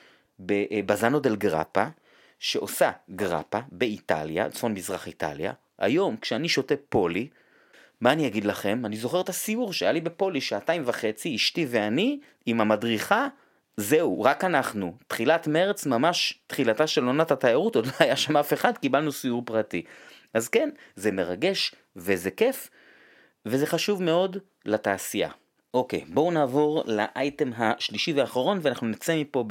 בזאנו 0.85 1.19
דל 1.19 1.35
גרפה, 1.35 1.85
שעושה 2.43 2.91
גרפה 3.09 3.59
באיטליה, 3.71 4.49
צפון 4.49 4.73
מזרח 4.73 5.07
איטליה. 5.07 5.53
היום, 5.77 6.17
כשאני 6.17 6.49
שותה 6.49 6.75
פולי, 6.89 7.27
מה 8.01 8.11
אני 8.11 8.27
אגיד 8.27 8.45
לכם? 8.45 8.85
אני 8.85 8.97
זוכר 8.97 9.21
את 9.21 9.29
הסיור 9.29 9.73
שהיה 9.73 9.91
לי 9.91 10.01
בפולי 10.01 10.41
שעתיים 10.41 10.83
וחצי, 10.85 11.35
אשתי 11.35 11.65
ואני, 11.69 12.19
עם 12.45 12.61
המדריכה, 12.61 13.27
זהו, 13.77 14.21
רק 14.21 14.43
אנחנו. 14.43 14.97
תחילת 15.07 15.47
מרץ, 15.47 15.85
ממש 15.85 16.39
תחילתה 16.47 16.87
של 16.87 17.05
עונת 17.05 17.31
התיירות, 17.31 17.75
עוד 17.75 17.85
לא 17.85 17.91
היה 17.99 18.15
שם 18.15 18.37
אף 18.37 18.53
אחד, 18.53 18.77
קיבלנו 18.77 19.11
סיור 19.11 19.41
פרטי. 19.45 19.83
אז 20.33 20.47
כן, 20.49 20.69
זה 20.95 21.11
מרגש 21.11 21.75
וזה 21.95 22.31
כיף, 22.31 22.69
וזה 23.45 23.65
חשוב 23.65 24.03
מאוד 24.03 24.37
לתעשייה. 24.65 25.29
אוקיי, 25.73 26.03
בואו 26.07 26.31
נעבור 26.31 26.83
לאייטם 26.85 27.51
השלישי 27.57 28.13
והאחרון 28.13 28.59
ואנחנו 28.61 28.87
נצא 28.87 29.15
מפה 29.15 29.43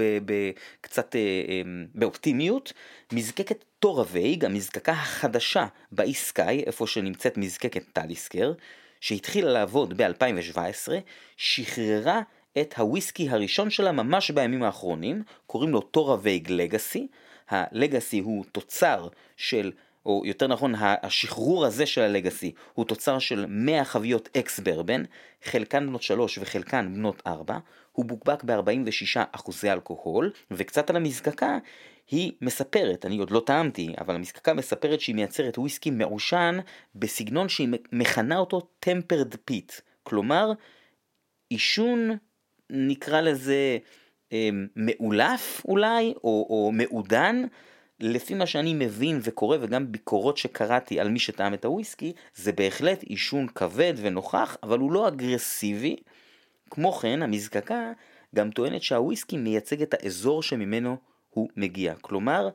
קצת 0.81 1.17
באופטימיות. 1.95 2.73
מזקקת 3.13 3.65
תורה 3.79 4.05
וייג, 4.11 4.45
המזקקה 4.45 4.93
החדשה 4.93 5.67
באי 5.93 6.15
סקאי, 6.15 6.63
איפה 6.67 6.87
שנמצאת 6.87 7.37
מזקקת 7.37 7.83
טליסקר, 7.93 8.53
שהתחילה 9.01 9.53
לעבוד 9.53 10.03
ב-2017, 10.03 10.93
שחררה 11.37 12.21
את 12.61 12.75
הוויסקי 12.79 13.29
הראשון 13.29 13.71
שלה 13.71 13.93
ממש 13.93 14.31
בימים 14.31 14.63
האחרונים, 14.63 15.23
קוראים 15.47 15.71
לו 15.71 15.81
תורה 15.81 16.17
וייג 16.23 16.51
לגאסי. 16.51 17.07
הלגאסי 17.49 18.19
הוא 18.19 18.45
תוצר 18.53 19.09
של, 19.37 19.73
או 20.07 20.23
יותר 20.25 20.47
נכון, 20.47 20.75
השחרור 20.79 21.67
הזה 21.67 21.87
של 21.87 22.01
הלגאסי 22.01 22.53
הוא 22.75 22.85
תוצר 22.85 23.19
של 23.19 23.47
100 23.49 23.85
חביות 23.85 24.29
אקס 24.37 24.61
ברבן, 24.61 25.03
חלקן 25.45 25.87
בנות 25.87 26.03
3 26.03 26.39
וחלקן 26.39 26.95
בנות 26.95 27.23
4, 27.27 27.59
הוא 27.93 28.05
בוקבק 28.05 28.45
ב-46 28.45 29.21
אחוזי 29.33 29.73
אלכוהול, 29.73 30.31
וקצת 30.51 30.91
על 30.91 30.97
המזקקה, 30.97 31.59
היא 32.11 32.33
מספרת, 32.41 33.07
אני 33.07 33.19
עוד 33.19 33.31
לא 33.31 33.43
טעמתי, 33.47 33.95
אבל 34.01 34.15
המזקקה 34.15 34.55
מספרת 34.55 35.01
שהיא 35.01 35.15
מייצרת 35.15 35.59
וויסקי 35.59 35.91
מעושן 35.91 36.59
בסגנון 36.95 37.49
שהיא 37.49 37.69
מכנה 37.93 38.39
אותו 38.39 38.61
tempered 38.81 39.35
peat, 39.45 39.73
כלומר 40.03 40.53
עישון 41.51 42.11
נקרא 42.71 43.21
לזה 43.21 43.79
אה, 44.33 44.49
מאולף 44.77 45.63
אולי, 45.65 46.15
או, 46.25 46.47
או 46.51 46.71
מעודן, 46.73 47.45
לפי 48.03 48.35
מה 48.35 48.47
שאני 48.47 48.75
מבין 48.75 49.21
וקורא 49.23 49.57
וגם 49.61 49.93
ביקורות 49.93 50.37
שקראתי 50.37 51.01
על 51.01 51.09
מי 51.09 51.19
שטעם 51.19 51.55
את 51.55 51.65
הוויסקי, 51.65 52.13
זה 52.35 52.53
בהחלט 52.53 53.03
עישון 53.03 53.49
כבד 53.49 53.95
ונוכח, 53.97 54.57
אבל 54.63 54.79
הוא 54.79 54.93
לא 54.93 55.09
אגרסיבי. 55.09 55.97
כמו 56.71 56.93
כן, 56.93 57.23
המזקקה 57.23 57.93
גם 58.35 58.51
טוענת 58.51 58.83
שהוויסקי 58.83 59.37
מייצג 59.37 59.83
את 59.83 59.95
האזור 59.95 60.43
שממנו 60.43 60.97
הוא 61.31 61.49
מגיע. 61.57 61.95
כלומר, 62.01 62.49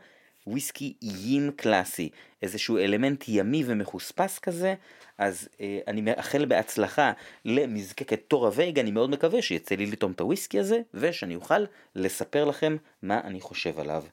וויסקי 0.47 0.93
איים 1.01 1.51
קלאסי, 1.55 2.09
איזשהו 2.41 2.77
אלמנט 2.77 3.23
ימי 3.27 3.63
ומחוספס 3.65 4.39
כזה, 4.39 4.75
אז 5.17 5.49
אה, 5.61 5.79
אני 5.87 6.01
מאחל 6.01 6.45
בהצלחה 6.45 7.11
למזקקת 7.45 8.19
תורה 8.27 8.49
וייג, 8.53 8.79
אני 8.79 8.91
מאוד 8.91 9.09
מקווה 9.09 9.41
שיצא 9.41 9.75
לי 9.75 9.85
לטעום 9.85 10.11
את 10.11 10.19
הוויסקי 10.19 10.59
הזה, 10.59 10.79
ושאני 10.93 11.35
אוכל 11.35 11.65
לספר 11.95 12.45
לכם 12.45 12.77
מה 13.01 13.21
אני 13.23 13.41
חושב 13.41 13.79
עליו. 13.79 14.03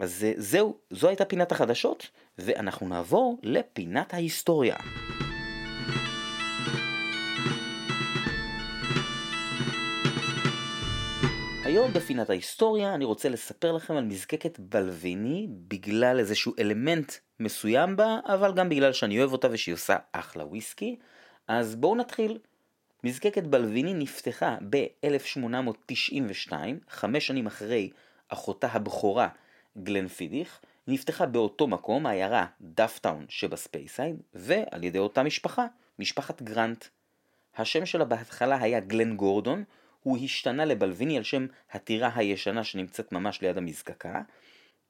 אז 0.00 0.26
זהו, 0.36 0.78
זו 0.90 1.08
הייתה 1.08 1.24
פינת 1.24 1.52
החדשות, 1.52 2.10
ואנחנו 2.38 2.88
נעבור 2.88 3.38
לפינת 3.42 4.14
ההיסטוריה. 4.14 4.76
היום 11.64 11.92
בפינת 11.92 12.30
ההיסטוריה 12.30 12.94
אני 12.94 13.04
רוצה 13.04 13.28
לספר 13.28 13.72
לכם 13.72 13.96
על 13.96 14.04
מזקקת 14.04 14.58
בלוויני 14.58 15.46
בגלל 15.50 16.18
איזשהו 16.18 16.52
אלמנט 16.58 17.12
מסוים 17.40 17.96
בה, 17.96 18.18
אבל 18.24 18.52
גם 18.54 18.68
בגלל 18.68 18.92
שאני 18.92 19.18
אוהב 19.18 19.32
אותה 19.32 19.48
ושהיא 19.50 19.74
עושה 19.74 19.96
אחלה 20.12 20.44
וויסקי. 20.44 20.96
אז 21.48 21.76
בואו 21.76 21.96
נתחיל. 21.96 22.38
מזקקת 23.04 23.42
בלוויני 23.42 23.94
נפתחה 23.94 24.56
ב-1892, 24.70 26.52
חמש 26.88 27.26
שנים 27.26 27.46
אחרי 27.46 27.90
אחותה 28.28 28.68
הבכורה 28.72 29.28
גלן 29.78 30.08
פידיך, 30.08 30.60
נפתחה 30.88 31.26
באותו 31.26 31.66
מקום, 31.66 32.06
העיירה 32.06 32.46
דאפטאון 32.60 33.26
שבספייסייד, 33.28 34.16
ועל 34.34 34.84
ידי 34.84 34.98
אותה 34.98 35.22
משפחה, 35.22 35.66
משפחת 35.98 36.42
גרנט. 36.42 36.84
השם 37.56 37.86
שלה 37.86 38.04
בהתחלה 38.04 38.62
היה 38.62 38.80
גלן 38.80 39.16
גורדון, 39.16 39.64
הוא 40.02 40.18
השתנה 40.24 40.64
לבלוויני 40.64 41.16
על 41.16 41.22
שם 41.22 41.46
הטירה 41.70 42.10
הישנה 42.14 42.64
שנמצאת 42.64 43.12
ממש 43.12 43.42
ליד 43.42 43.58
המזקקה. 43.58 44.22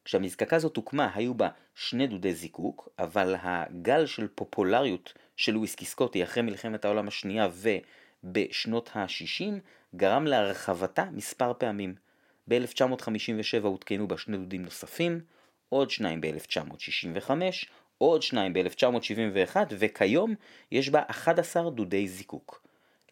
כשהמזקקה 0.05 0.57
הזאת 0.57 0.77
הוקמה 0.77 1.11
היו 1.15 1.35
בה 1.35 1.49
שני 1.75 2.07
דודי 2.07 2.35
זיקוק, 2.35 2.89
אבל 2.99 3.35
הגל 3.43 4.07
של 4.07 4.29
פופולריות 4.35 5.13
של 5.37 5.57
וויסקי 5.57 5.85
סקוטי 5.85 6.25
אחרי 6.25 6.43
מלחמת 6.43 6.85
העולם 6.85 7.09
השנייה 7.09 7.49
ובשנות 8.25 8.91
ה-60 8.95 9.53
גרם 9.97 10.27
להרחבתה 10.27 11.05
מספר 11.13 11.53
פעמים. 11.59 11.95
ב-1957 12.53 13.63
הותקנו 13.63 14.09
בה 14.09 14.19
שני 14.19 14.37
דודים 14.37 14.63
נוספים, 14.63 15.21
עוד 15.69 15.91
שניים 15.91 16.21
ב-1965, 16.21 17.31
עוד 17.99 18.23
שניים 18.23 18.53
ב-1971 18.53 19.57
וכיום 19.71 20.35
יש 20.73 20.89
בה 20.89 21.03
11 21.07 21.71
דודי 21.71 22.09
זיקוק. 22.09 22.63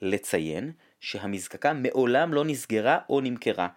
לציין 0.03 0.73
שהמזקקה 1.01 1.73
מעולם 1.73 2.35
לא 2.35 2.45
נסגרה 2.45 2.99
או 3.09 3.21
נמכרה. 3.21 3.69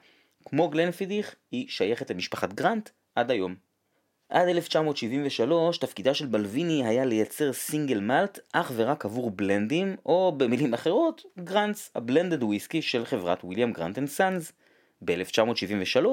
כמו 0.45 0.69
גלנפידיך, 0.69 1.35
היא 1.51 1.65
שייכת 1.69 2.11
למשפחת 2.11 2.53
גרנט 2.53 2.89
עד 3.15 3.31
היום. 3.31 3.55
עד 4.29 4.47
1973 4.47 5.77
תפקידה 5.77 6.13
של 6.13 6.25
בלוויני 6.25 6.85
היה 6.85 7.05
לייצר 7.05 7.53
single 7.53 7.99
malt 7.99 8.39
אך 8.53 8.71
ורק 8.75 9.05
עבור 9.05 9.31
בלנדים, 9.31 9.95
או 10.05 10.33
במילים 10.37 10.73
אחרות, 10.73 11.23
Grant's, 11.39 11.91
ה 11.95 12.01
blended 12.01 12.43
whisky 12.43 12.81
של 12.81 13.05
חברת 13.05 13.43
William 13.43 13.73
Grant 13.73 13.97
and 13.97 14.07
Sons. 14.07 14.51
ב-1973 15.05 16.05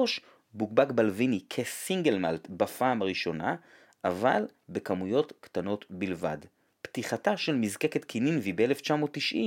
בוקבק 0.53 0.91
בלוויני 0.91 1.39
כסינגל 1.49 2.17
מלט 2.17 2.47
בפעם 2.49 3.01
הראשונה, 3.01 3.55
אבל 4.03 4.47
בכמויות 4.69 5.33
קטנות 5.39 5.85
בלבד. 5.89 6.37
פתיחתה 6.81 7.37
של 7.37 7.55
מזקקת 7.55 8.05
קינינבי 8.05 8.53
ב-1990 8.53 9.37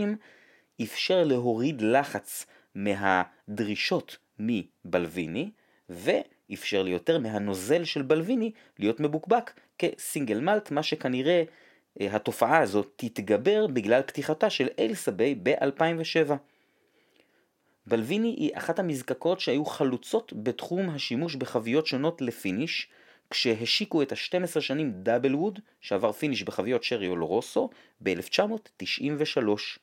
אפשר 0.82 1.24
להוריד 1.24 1.80
לחץ 1.80 2.46
מהדרישות 2.74 4.16
מבלוויני, 4.38 5.50
ואפשר 5.88 6.82
ליותר 6.82 7.18
מהנוזל 7.18 7.84
של 7.84 8.02
בלוויני 8.02 8.50
להיות 8.78 9.00
מבוקבק 9.00 9.52
כסינגל 9.78 10.40
מלט, 10.40 10.70
מה 10.70 10.82
שכנראה 10.82 11.42
אה, 12.00 12.16
התופעה 12.16 12.58
הזאת 12.58 12.92
תתגבר 12.96 13.66
בגלל 13.66 14.02
פתיחתה 14.02 14.50
של 14.50 14.68
אלסה 14.78 15.10
ביי 15.10 15.34
ב-2007. 15.42 16.32
בלוויני 17.86 18.28
היא 18.28 18.50
אחת 18.54 18.78
המזקקות 18.78 19.40
שהיו 19.40 19.64
חלוצות 19.64 20.32
בתחום 20.42 20.90
השימוש 20.90 21.34
בחביות 21.34 21.86
שונות 21.86 22.22
ל 22.22 22.30
finish, 22.31 22.88
כשהשיקו 23.30 24.02
את 24.02 24.12
ה-12 24.12 24.60
שנים 24.60 24.92
Double 25.02 25.34
Wood, 25.34 25.58
שעבר 25.80 26.12
finish 26.12 26.42
בחביות 26.42 26.84
sherry 26.84 27.08
oloroso, 27.08 27.70
ב-1993. 28.02 29.78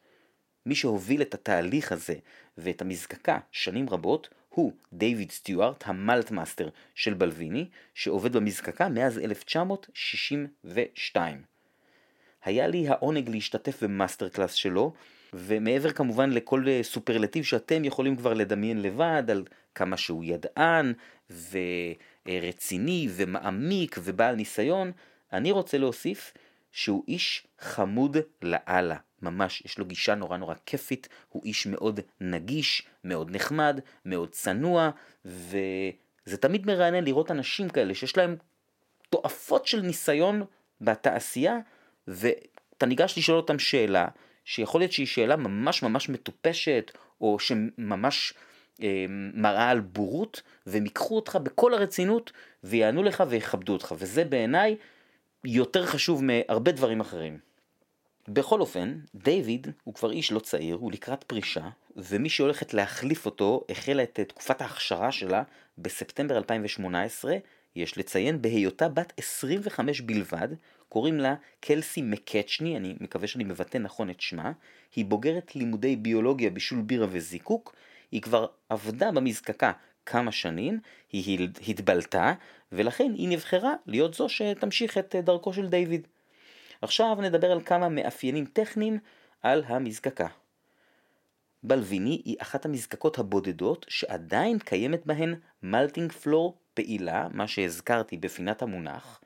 מי 0.66 0.76
שהוביל 0.76 1.22
את 1.22 1.34
התהליך 1.34 1.92
הזה 1.92 2.16
ואת 2.58 2.82
המזקקה 2.82 3.40
שנים 3.52 3.90
רבות 3.90 4.30
הוא 4.50 4.74
דיוויד 4.94 5.32
סטיוארט, 5.32 5.84
ה 5.88 5.96
malt 5.96 6.32
master 6.32 6.69
של 6.96 7.14
בלוויני, 7.14 7.70
שעובד 7.94 8.34
במזקקה 8.34 8.90
מאז 8.90 9.20
1962. 9.20 11.42
היה 12.44 12.68
לי 12.68 12.88
העונג 12.88 13.30
להשתתף 13.30 13.84
ב 13.84 13.90
master 13.90 14.30
class 14.30 14.54
שלו, 14.54 14.94
ומעבר 15.36 15.91
כמובן 15.91 16.30
לכל 16.30 16.65
סופרלטיב 16.82 17.44
שאתם 17.44 17.86
יכולים 17.86 18.15
כבר 18.15 18.34
לדמיין 18.34 18.82
לבד 18.82 19.24
על 19.32 19.44
כמה 19.76 19.98
שהוא 19.98 20.24
ידען 20.24 20.94
ורציני 22.26 23.08
ומעמיק 23.12 23.96
ובעל 24.04 24.36
ניסיון, 24.36 24.91
אני 25.34 25.52
רוצה 25.52 25.78
להוסיף 25.78 26.34
שהוא 26.72 27.04
איש 27.08 27.48
חמוד 27.60 28.17
לאללה. 28.41 28.96
ממש, 29.22 29.62
יש 29.65 29.78
לו 29.78 29.86
גישה 29.86 30.15
נורא 30.15 30.38
נורא 30.38 30.56
כיפית, 30.65 31.10
הוא 31.30 31.44
איש 31.46 31.67
מאוד 31.67 32.00
נגיש, 32.22 32.88
מאוד 33.04 33.36
נחמד, 33.36 33.80
מאוד 34.06 34.30
צנוע, 34.30 34.89
וזה 35.26 36.38
תמיד 36.39 36.65
מרענן 36.65 37.04
לראות 37.04 37.32
אנשים 37.32 37.70
כאלה 37.70 37.96
שיש 37.96 38.17
להם 38.17 38.36
תועפות 39.10 39.67
של 39.67 39.82
ניסיון 39.82 40.44
בתעשייה, 40.82 41.58
ואתה 42.08 42.86
ניגש 42.86 43.17
לשאול 43.17 43.38
אותם 43.38 43.60
שאלה, 43.60 44.08
שיכול 44.52 44.82
להיות 44.82 44.92
שהיא 44.92 45.08
שאלה 45.08 45.36
ממש 45.36 45.84
ממש 45.84 46.10
מטופשת, 46.10 46.92
או 47.22 47.40
שממש 47.40 48.34
אה, 48.82 49.06
מראה 49.34 49.70
על 49.70 49.80
בורות, 49.80 50.42
והם 50.66 50.86
ייקחו 50.86 51.16
אותך 51.16 51.36
בכל 51.44 51.74
הרצינות, 51.74 52.32
ויענו 52.64 53.04
לך 53.04 53.24
ויכבדו 53.30 53.74
אותך, 53.74 53.96
וזה 53.98 54.24
בעיניי 54.24 54.76
יותר 55.46 55.86
חשוב 55.86 56.24
מהרבה 56.24 56.72
דברים 56.72 57.00
אחרים. 57.00 57.38
בכל 58.28 58.60
אופן, 58.62 59.00
דיוויד 59.16 59.68
הוא 59.84 59.94
כבר 59.94 60.12
איש 60.12 60.32
לא 60.32 60.40
צעיר, 60.40 60.76
הוא 60.76 60.92
לקראת 60.92 61.24
פרישה, 61.24 61.70
ומי 61.96 62.30
שהולכת 62.30 62.74
להחליף 62.74 63.26
אותו 63.26 63.66
החלה 63.70 64.04
את 64.04 64.20
תקופת 64.28 64.62
ההכשרה 64.62 65.12
שלה 65.12 65.44
בספטמבר 65.78 66.38
2018, 66.38 67.36
יש 67.76 67.98
לציין 67.98 68.42
בהיותה 68.42 68.90
בת 68.90 69.14
25 69.18 70.02
בלבד, 70.02 70.48
קוראים 70.91 71.19
לה 71.19 71.36
קלסי 71.60 72.01
מקצ'ני, 72.01 72.77
אני 72.77 72.95
מקווה 72.99 73.27
שאני 73.27 73.43
מבטא 73.43 73.77
נכון 73.77 74.10
את 74.10 74.21
שמה, 74.21 74.51
היא 74.95 75.06
בוגרת 75.06 75.56
לימודי 75.56 75.95
ביולוגיה 75.95 76.49
בישול 76.49 76.82
בירה 76.82 77.08
וזיקוק, 77.10 77.75
היא 78.12 78.21
כבר 78.21 78.47
עבדה 78.69 79.12
במזקקה 79.12 79.71
כמה 80.06 80.32
שנים, 80.32 80.80
היא 81.12 81.49
התבלטה, 81.67 82.34
ולכן 82.71 83.12
היא 83.15 83.30
נבחרה 83.30 83.73
להיות 83.86 84.13
זו 84.13 84.30
שתמשיך 84.30 84.97
את 84.97 85.15
דרכו 85.15 85.54
של 85.54 85.67
דיוויד. 85.67 86.08
עכשיו 86.82 87.17
נדבר 87.21 87.51
על 87.51 87.62
כמה 87.62 87.89
מאפיינים 87.89 88.45
טכניים 88.45 88.99
על 89.41 89.63
המזקקה. 89.67 90.27
בלוויני 91.63 92.21
היא 92.25 92.36
אחת 92.39 92.65
המזקקות 92.65 93.19
הבודדות 93.19 93.86
שעדיין 93.89 94.60
קיימת 94.60 95.06
בהן 95.06 95.36
מלטינג 95.63 96.12
פלור 96.12 96.58
פעילה, 96.73 97.27
מה 97.34 97.47
שהזכרתי 97.47 98.17
בפינת 98.17 98.62
המונח, 98.62 99.21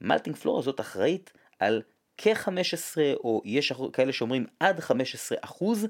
והמלטינג 0.00 0.36
פלור 0.36 0.58
הזאת 0.58 0.80
אחראית 0.80 1.32
על 1.58 1.82
כ-15 2.18 2.98
או 3.24 3.42
יש 3.44 3.72
כאלה 3.92 4.12
שאומרים 4.12 4.46
עד 4.60 4.80
15 4.80 5.38
אחוז 5.40 5.86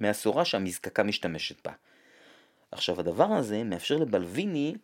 מהסורה 0.00 0.44
שהמזקקה 0.44 1.02
משתמשת 1.02 1.66
בה. 1.66 1.72
עכשיו 2.72 3.00
הדבר 3.00 3.32
הזה 3.32 3.64
מאפשר 3.64 3.96
לבלוויני 3.96 4.74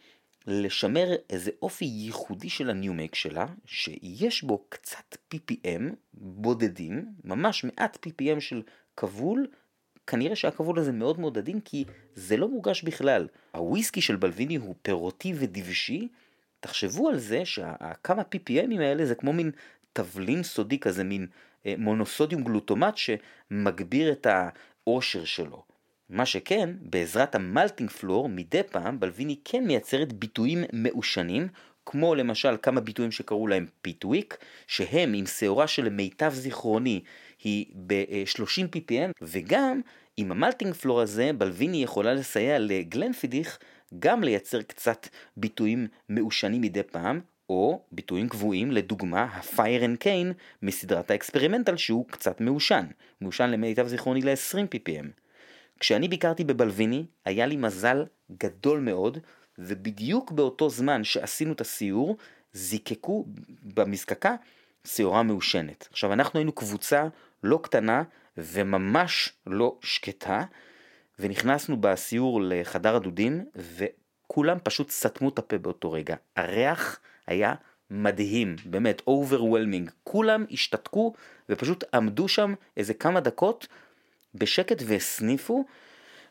לשמר 0.47 1.09
איזה 1.31 1.51
אופי 1.63 1.85
ייחודי 1.85 2.49
של 2.49 2.71
הניומייק 2.71 3.15
שלה, 3.15 3.47
שיש 3.67 4.43
בו 4.43 4.65
קצת 4.69 5.17
PPM 5.35 5.83
בודדים, 6.15 7.07
ממש 7.25 7.65
מעט 7.65 8.07
PPM 8.07 8.41
של 8.41 8.63
כבול, 8.97 9.47
כנראה 10.07 10.37
שהכבול 10.37 10.79
הזה 10.79 10.93
מאוד 10.93 11.21
מאוד 11.21 11.39
עדין 11.39 11.61
כי 11.61 11.85
זה 12.15 12.37
לא 12.37 12.49
מורגש 12.49 12.83
בכלל. 12.83 13.29
הוויסקי 13.53 14.01
של 14.01 14.17
בלוויני 14.17 14.57
הוא 14.57 14.75
פירותי 14.83 15.33
ודבשי, 15.37 16.09
תחשבו 16.62 17.09
על 17.09 17.18
זה 17.18 17.44
שהכמה 17.44 18.22
PPMים 18.35 18.81
האלה 18.81 19.07
זה 19.07 19.14
כמו 19.14 19.33
מין 19.33 19.51
תבלין 19.92 20.42
סודי 20.42 20.79
כזה, 20.79 21.05
מין 21.05 21.27
אה, 21.66 21.75
מונוסודיום 21.79 22.44
גלוטומט 22.44 22.94
שמגביר 22.96 24.12
את 24.12 24.27
העושר 24.27 25.25
שלו. 25.25 25.62
מה 26.11 26.27
שכן, 26.27 26.70
בעזרת 26.81 27.35
המלטינג 27.35 27.90
פלור, 27.90 28.29
מדי 28.29 28.62
פעם 28.70 29.01
בלוויני 29.01 29.37
כן 29.44 29.66
מייצרת 29.66 30.12
ביטויים 30.12 30.64
מעושנים, 30.72 31.48
כמו 31.87 32.14
למשל 32.14 32.57
כמה 32.62 32.81
ביטויים 32.81 33.12
שקראו 33.12 33.46
להם 33.46 33.66
פיטוויק, 33.83 34.37
שהם 34.66 35.14
עם 35.14 35.27
שעורה 35.27 35.66
שלמיטב 35.66 36.33
זיכרוני 36.35 37.01
היא 37.44 37.66
ב-30 37.87 38.77
ppm, 38.77 39.11
וגם 39.22 39.81
עם 40.16 40.33
ה 40.33 40.38
malting 40.38 40.75
floor 40.75 41.01
הזה 41.01 41.31
בלוויני 41.38 41.83
יכולה 41.83 42.14
לסייע 42.14 42.59
לגלנפידיך 42.59 43.59
גם 43.98 44.24
לייצר 44.24 44.62
קצת 44.62 45.09
ביטויים 45.37 45.87
מעושנים 46.09 46.62
מדי 46.62 46.83
פעם, 46.83 47.20
או 47.48 47.83
ביטויים 47.92 48.28
קבועים, 48.28 48.70
לדוגמה 48.70 49.22
ה-Fire 49.22 49.83
and 49.83 50.05
Cane 50.05 50.35
מסדרת 50.62 51.11
ה 51.11 51.16
Experimental 51.16 51.77
שהוא 51.76 52.07
קצת 52.09 52.40
מעושן, 52.40 52.87
מעושן 53.20 53.50
למיטב 53.50 53.87
זיכרוני 53.87 54.22
ל-20 54.22 54.66
ppm. 54.74 55.07
כשאני 55.81 56.09
ביקרתי 56.09 56.44
בבלוויני, 56.44 57.05
היה 57.24 57.46
לי 57.46 57.57
מזל 57.57 58.05
גדול 58.38 58.81
מאוד, 58.81 59.18
ובדיוק 59.59 60.31
באותו 60.31 60.70
זמן 60.70 61.05
שעשינו 61.05 61.52
את 61.52 61.61
הסיור, 61.61 62.16
זיקקו 62.52 63.26
במזקקה 63.62 64.35
שעורה 64.85 65.22
מעושנת. 65.22 65.88
עכשיו, 65.90 66.12
אנחנו 66.12 66.38
היינו 66.38 66.52
קבוצה 66.52 67.09
לא 67.42 67.61
קטנה 67.62 68.02
וממש 68.37 69.33
לא 69.46 69.78
שקטה, 69.83 70.44
ונכנסנו 71.23 71.77
בסיור 71.81 72.41
לחדר 72.45 72.97
הדודים, 72.97 73.45
וכולם 73.57 74.59
פשוט 74.63 74.91
סתמו 74.91 75.29
את 75.29 75.39
הפה 75.39 75.59
באותו 75.59 75.93
רגע. 75.93 76.17
הריח 76.37 77.01
היה 77.27 77.55
מדהים, 77.91 78.57
באמת, 78.65 79.03
overwhelming. 79.09 79.91
כולם 80.05 80.45
השתתקו 80.51 81.13
ופשוט 81.49 81.85
עמדו 81.95 82.29
שם 82.29 82.55
איזה 82.77 82.95
כמה 82.95 83.21
דקות 83.21 83.67
בשקט 84.35 84.83
והסניפו, 84.87 85.65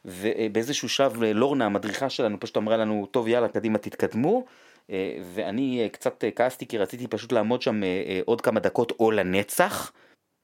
ובאיזשהו 0.05 0.89
שלב 0.89 1.23
לורנה 1.23 1.65
המדריכה 1.65 2.09
שלנו 2.09 2.39
פשוט 2.39 2.57
אמרה 2.57 2.77
לנו, 2.77 3.07
טוב 3.11 3.27
יאללה 3.27 3.47
קדימה 3.47 3.77
תתקדמו, 3.77 4.45
אה, 4.89 5.17
ואני 5.33 5.83
אה, 5.83 5.89
קצת 5.89 6.23
אה, 6.23 6.31
כעסתי 6.31 6.67
כי 6.67 6.77
רציתי 6.77 7.07
פשוט 7.07 7.31
לעמוד 7.31 7.61
שם 7.61 7.81
עוד 8.25 8.41
כמה 8.41 8.59
דקות 8.59 8.91
או 8.99 9.11
לנצח, 9.11 9.91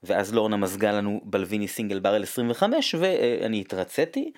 ואז 0.08 0.34
לורנה 0.34 0.58
מזגה 0.58 0.92
לנו 0.92 1.22
בלוויני 1.24 1.68
סינגל 1.68 2.00
ברל 2.00 2.24
25 2.24 2.96
ואני 3.00 3.62
התרציתי. 3.62 4.32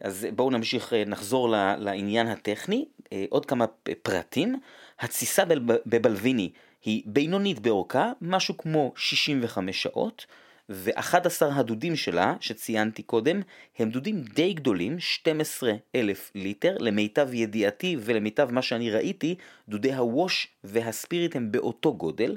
אז 0.00 0.26
בואו 0.34 0.50
נמשיך, 0.50 0.92
נחזור 1.06 1.48
לעניין 1.78 2.26
הטכני, 2.26 2.84
עוד 3.28 3.46
כמה 3.46 3.66
פרטים. 4.02 4.60
התסיסה 5.00 5.42
בבלוויני 5.86 6.50
היא 6.84 7.02
בינונית 7.06 7.58
באורכה, 7.58 8.12
משהו 8.20 8.56
כמו 8.56 8.92
65 8.96 9.82
שעות. 9.82 10.26
ו-11 10.70 11.44
הדודים 11.52 11.96
שלה, 11.96 12.34
שציינתי 12.40 13.02
קודם, 13.02 13.40
הם 13.78 13.90
דודים 13.90 14.20
די 14.20 14.52
גדולים, 14.52 15.00
12 15.00 15.72
אלף 15.94 16.30
ליטר, 16.34 16.76
למיטב 16.80 17.34
ידיעתי 17.34 17.96
ולמיטב 18.00 18.50
מה 18.50 18.62
שאני 18.62 18.90
ראיתי, 18.90 19.34
דודי 19.68 19.94
הווש 19.94 20.48
והספיריט 20.64 21.36
הם 21.36 21.52
באותו 21.52 21.94
גודל, 21.94 22.36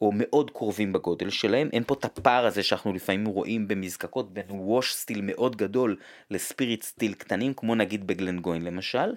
או 0.00 0.12
מאוד 0.14 0.50
קרובים 0.50 0.92
בגודל 0.92 1.30
שלהם, 1.30 1.68
אין 1.72 1.84
פה 1.86 1.94
את 1.94 2.04
הפער 2.04 2.46
הזה 2.46 2.62
שאנחנו 2.62 2.92
לפעמים 2.92 3.26
רואים 3.26 3.68
במזקקות 3.68 4.34
בין 4.34 4.46
ווש 4.50 4.94
סטיל 4.94 5.20
מאוד 5.22 5.56
גדול 5.56 5.96
לספיריט 6.30 6.82
סטיל 6.82 7.14
קטנים, 7.14 7.54
כמו 7.54 7.74
נגיד 7.74 8.06
בגלנגוין 8.06 8.64
למשל. 8.64 9.14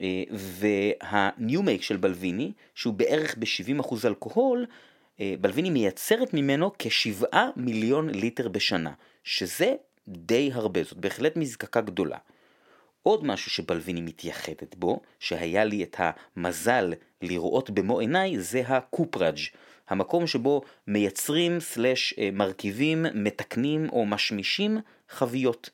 אה, 0.00 0.22
והניו-מייק 0.32 1.82
של 1.82 1.96
בלוויני, 1.96 2.52
שהוא 2.74 2.94
בערך 2.94 3.34
ב-70% 3.38 3.94
אלכוהול, 4.04 4.66
אה, 5.20 5.34
בלוויני 5.40 5.70
מייצרת 5.70 6.34
ממנו 6.34 6.70
כשבעה 6.78 7.50
מיליון 7.56 8.10
ליטר 8.10 8.48
בשנה, 8.48 8.92
שזה 9.24 9.74
די 10.08 10.50
הרבה, 10.52 10.82
זאת 10.82 10.98
בהחלט 10.98 11.36
מזקקה 11.36 11.80
גדולה. 11.80 12.18
עוד 13.02 13.24
משהו 13.24 13.50
שבלוויני 13.50 14.00
מתייחדת 14.00 14.74
בו, 14.74 15.00
שהיה 15.18 15.64
לי 15.64 15.82
את 15.82 15.96
המזל 15.98 16.92
לראות 17.22 17.70
במו 17.70 18.00
עיניי, 18.00 18.38
זה 18.38 18.62
ה 18.66 18.72
cooperage, 18.72 19.38
המקום 19.90 20.26
שבו 20.26 20.62
מייצרים 20.86 21.60
סלש 21.60 22.14
אה, 22.18 22.28
מרכיבים, 22.32 23.06
מתקנים 23.14 23.88
או 23.92 24.06
משמישים 24.06 24.78
חביות. 25.08 25.70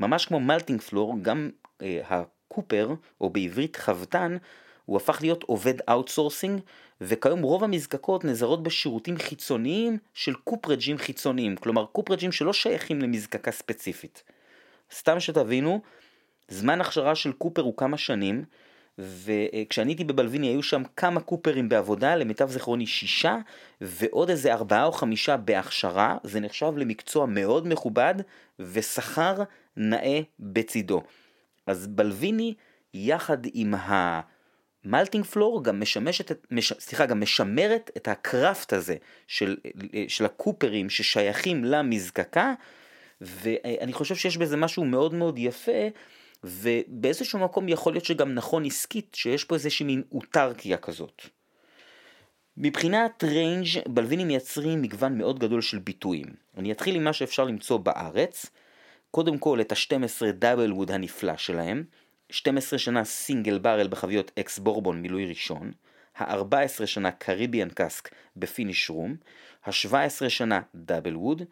ממש 0.00 0.26
כמו 0.26 0.40
malting 0.40 0.80
floor, 0.80 1.14
גם 1.22 1.50
אה, 1.82 2.00
ה 2.04 2.15
cooper, 2.15 2.94
או 3.20 3.30
בעברית 3.30 3.76
חבטן, 3.76 4.36
הוא 4.84 4.96
הפך 4.96 5.18
להיות 5.20 5.42
עובד 5.42 5.74
outsourcing, 5.90 6.60
וכיום 7.00 7.42
רוב 7.42 7.64
המזקקות 7.64 8.24
נעזרות 8.24 8.62
בשירותים 8.62 9.18
חיצוניים 9.18 9.98
של 10.14 10.34
קופרג'ים 10.34 10.98
חיצוניים, 10.98 11.56
כלומר 11.56 11.86
קופרג'ים 11.86 12.32
שלא 12.32 12.52
שייכים 12.52 13.00
למזקקה 13.00 13.50
ספציפית. 13.50 14.22
סתם 14.92 15.20
שתבינו, 15.20 15.80
זמן 16.48 16.80
הכשרה 16.80 17.14
של 17.14 17.32
קופר 17.32 17.62
הוא 17.62 17.76
כמה 17.76 17.96
שנים, 17.96 18.44
וכשאני 18.98 19.90
הייתי 19.90 20.04
בבלוויני 20.04 20.46
היו 20.46 20.62
שם 20.62 20.82
כמה 20.96 21.20
קופרים 21.20 21.68
בעבודה, 21.68 22.16
למיטב 22.16 22.50
זיכרוני 22.50 22.86
שישה, 22.86 23.36
ועוד 23.80 24.30
איזה 24.30 24.52
ארבעה 24.52 24.84
או 24.84 24.92
חמישה 24.92 25.36
בהכשרה, 25.36 26.16
זה 26.24 26.40
נחשב 26.40 26.72
למקצוע 26.76 27.26
מאוד 27.26 27.68
מכובד, 27.68 28.14
ושכר 28.58 29.42
נאה 29.76 30.20
בצידו. 30.40 31.02
אז 31.66 31.86
בלוויני, 31.86 32.54
יחד 32.94 33.38
עם 33.54 33.74
ה... 33.74 34.20
מלטינג 34.84 35.24
פלור 35.24 35.64
גם 35.64 35.80
משמשת, 35.80 36.46
מש, 36.50 36.72
סליחה, 36.72 37.06
גם 37.06 37.20
משמרת 37.20 37.90
את 37.96 38.08
הקראפט 38.08 38.72
הזה 38.72 38.96
של, 39.26 39.56
של 40.08 40.24
הקופרים 40.24 40.90
ששייכים 40.90 41.64
למזקקה, 41.64 42.54
ואני 43.20 43.92
חושב 43.92 44.14
שיש 44.14 44.36
בזה 44.36 44.56
משהו 44.56 44.84
מאוד 44.84 45.14
מאוד 45.14 45.38
יפה, 45.38 45.88
ובאיזשהו 46.44 47.38
מקום 47.38 47.68
יכול 47.68 47.92
להיות 47.92 48.04
שגם 48.04 48.34
נכון 48.34 48.64
עסקית, 48.64 49.14
שיש 49.14 49.44
פה 49.44 49.54
איזושהי 49.54 49.86
מין 49.86 50.02
אוטרקיה 50.12 50.76
כזאת. 50.76 51.22
מבחינת 52.56 53.24
range 53.24 53.66
בלוויני 53.88 54.28
מייצרים 54.28 54.82
מגוון 54.82 55.18
מאוד 55.18 55.38
גדול 55.38 55.60
של 55.60 55.78
ביטויים. 55.78 56.26
אני 56.56 56.72
אתחיל 56.72 56.96
עם 56.96 57.04
מה 57.04 57.12
שאפשר 57.12 57.44
למצוא 57.44 57.78
בארץ. 57.78 58.46
קודם 59.10 59.38
כל 59.38 59.60
את 59.60 59.72
ה-12 59.72 60.32
Double 60.32 60.72
Wood 60.72 60.90
הנפלא 60.90 61.36
שלהם, 61.36 61.84
12 62.30 62.78
שנה 62.78 63.04
single 63.04 63.58
barrel 63.58 63.88
בחביות 63.88 64.30
אקס 64.38 64.58
בורבון 64.58 65.02
מילוי 65.02 65.26
ראשון, 65.26 65.72
ה-14 66.16 66.86
שנה 66.86 67.10
Caribbean 67.10 67.68
cask 67.68 68.14
ב 68.36 68.44
finish 68.44 68.90
רום, 68.90 69.16
ה-17 69.64 70.28
שנה 70.28 70.60
Double 70.74 71.16
Wood, 71.16 71.42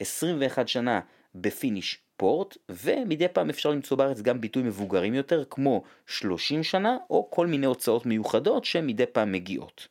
21 0.00 0.68
שנה 0.68 1.00
ב 1.34 1.44
finish 1.44 2.01
פורט, 2.22 2.56
ומדי 2.68 3.28
פעם 3.28 3.50
אפשר 3.50 3.70
למצוא 3.70 3.96
בארץ 3.96 4.20
גם 4.20 4.40
ביטויים 4.40 4.62
מבוגרים 4.62 5.14
יותר 5.14 5.44
כמו 5.50 5.82
30 6.06 6.62
שנה 6.62 6.96
או 7.10 7.28
כל 7.30 7.46
מיני 7.46 7.66
הוצאות 7.66 8.06
מיוחדות 8.06 8.64
שמדי 8.64 9.06
פעם 9.06 9.32
מגיעות. 9.32 9.88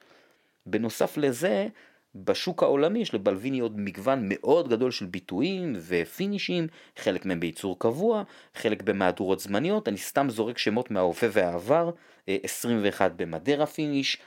בנוסף 0.65 1.17
לזה, 1.17 1.67
בשוק 2.15 2.63
העולמי 2.63 2.99
יש 2.99 3.13
לבלוויני 3.13 3.59
עוד 3.59 3.79
מגוון 3.79 4.19
מאוד 4.23 4.69
גדול 4.69 4.91
של 4.91 5.05
ביטויים 5.05 5.73
ופינישים, 5.87 6.67
חלק 6.97 7.25
מהם 7.25 7.39
בייצור 7.39 7.79
קבוע, 7.79 8.23
חלק 8.55 8.81
במהדורות 8.81 9.39
זמניות, 9.39 9.87
אני 9.87 9.97
סתם 9.97 10.29
זורק 10.29 10.57
שמות 10.57 10.91
מההווה 10.91 11.29
והעבר, 11.31 11.91
21 12.27 13.11
ב 13.11 13.18
Madeira 13.18 13.65
finish, 13.65 14.17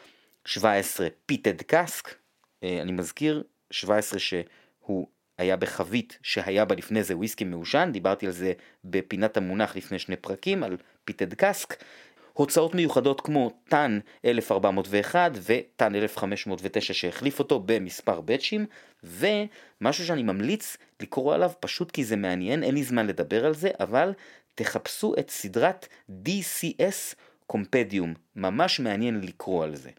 17 0.44 1.08
peated 1.26 1.62
cask, 1.62 2.14
אני 2.62 2.92
מזכיר, 2.92 3.42
17 3.70 4.18
שהוא 4.18 5.06
היה 5.38 5.56
בחבית 5.56 6.18
שהיה 6.22 6.64
בה 6.64 6.74
לפני 6.74 7.02
זה 7.02 7.16
וויסקי 7.16 7.44
מעושן, 7.44 7.90
דיברתי 7.92 8.26
על 8.26 8.32
זה 8.32 8.52
בפינת 8.84 9.36
המונח 9.36 9.76
לפני 9.76 9.98
שני 9.98 10.16
פרקים, 10.16 10.62
על 10.62 10.76
peated 11.04 11.34
cask, 11.34 11.84
הוצאות 12.32 12.74
מיוחדות 12.74 13.20
כמו 13.20 13.50
Tun 13.68 13.98
1401 14.24 15.32
ו 15.42 15.55
Tun 15.55 15.94
1509 15.94 16.94
שהחליף 16.94 17.38
אותו 17.38 17.62
במספר 17.66 18.20
בצ'ים, 18.20 18.66
ומשהו 19.02 20.06
שאני 20.06 20.22
ממליץ 20.22 20.76
לקרוא 21.00 21.34
עליו 21.34 21.50
פשוט 21.60 21.90
כי 21.90 22.04
זה 22.04 22.16
מעניין, 22.16 22.62
אין 22.62 22.74
לי 22.74 22.84
זמן 22.84 23.06
לדבר 23.06 23.46
על 23.46 23.54
זה, 23.54 23.70
אבל 23.80 24.12
תחפשו 24.54 25.14
את 25.18 25.30
סדרת 25.30 25.88
DCS 26.08 27.14
קומפדיום, 27.46 28.14
ממש 28.36 28.80
מעניין 28.80 29.20
לקרוא 29.20 29.64
על 29.64 29.74
זה. 29.74 29.90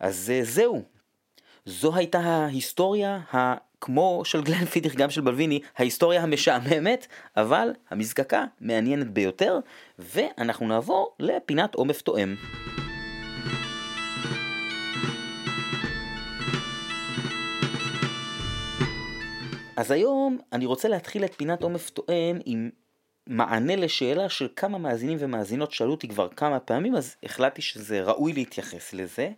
אז 0.00 0.32
אה, 0.34 0.44
זהו, 0.44 0.82
זו 1.64 1.96
הייתה 1.96 2.18
ההיסטוריה, 2.18 3.18
ה... 3.34 3.54
כמו 3.80 4.22
של 4.24 4.42
גלן 4.42 4.64
פידיך, 4.72 4.94
גם 4.94 5.10
של 5.10 5.20
בלוויני, 5.20 5.60
ההיסטוריה 5.76 6.22
המשעממת, 6.22 7.06
אבל 7.36 7.68
המזקקה 7.90 8.44
מעניינת 8.60 9.10
ביותר, 9.10 9.58
ואנחנו 9.98 10.68
נעבור 10.68 11.16
לפינת 11.20 11.74
עומף 11.74 12.02
תואם. 12.02 12.34
אז 19.76 19.90
היום 19.90 20.38
אני 20.52 20.66
רוצה 20.66 20.88
להתחיל 20.88 21.24
את 21.24 21.34
פינת 21.34 21.62
עומף 21.62 21.90
תואם 21.90 22.38
עם 22.44 22.70
מענה 23.26 23.76
לשאלה 23.76 24.28
של 24.28 24.48
כמה 24.56 24.78
מאזינים 24.78 25.18
ומאזינות 25.20 25.72
שאלו 25.72 25.90
אותי 25.90 26.08
כבר 26.08 26.28
כמה 26.28 26.60
פעמים, 26.60 26.96
אז 26.96 27.16
החלטתי 27.22 27.62
שזה 27.62 28.02
ראוי 28.02 28.32
להתייחס 28.32 28.92
לזה, 28.92 29.30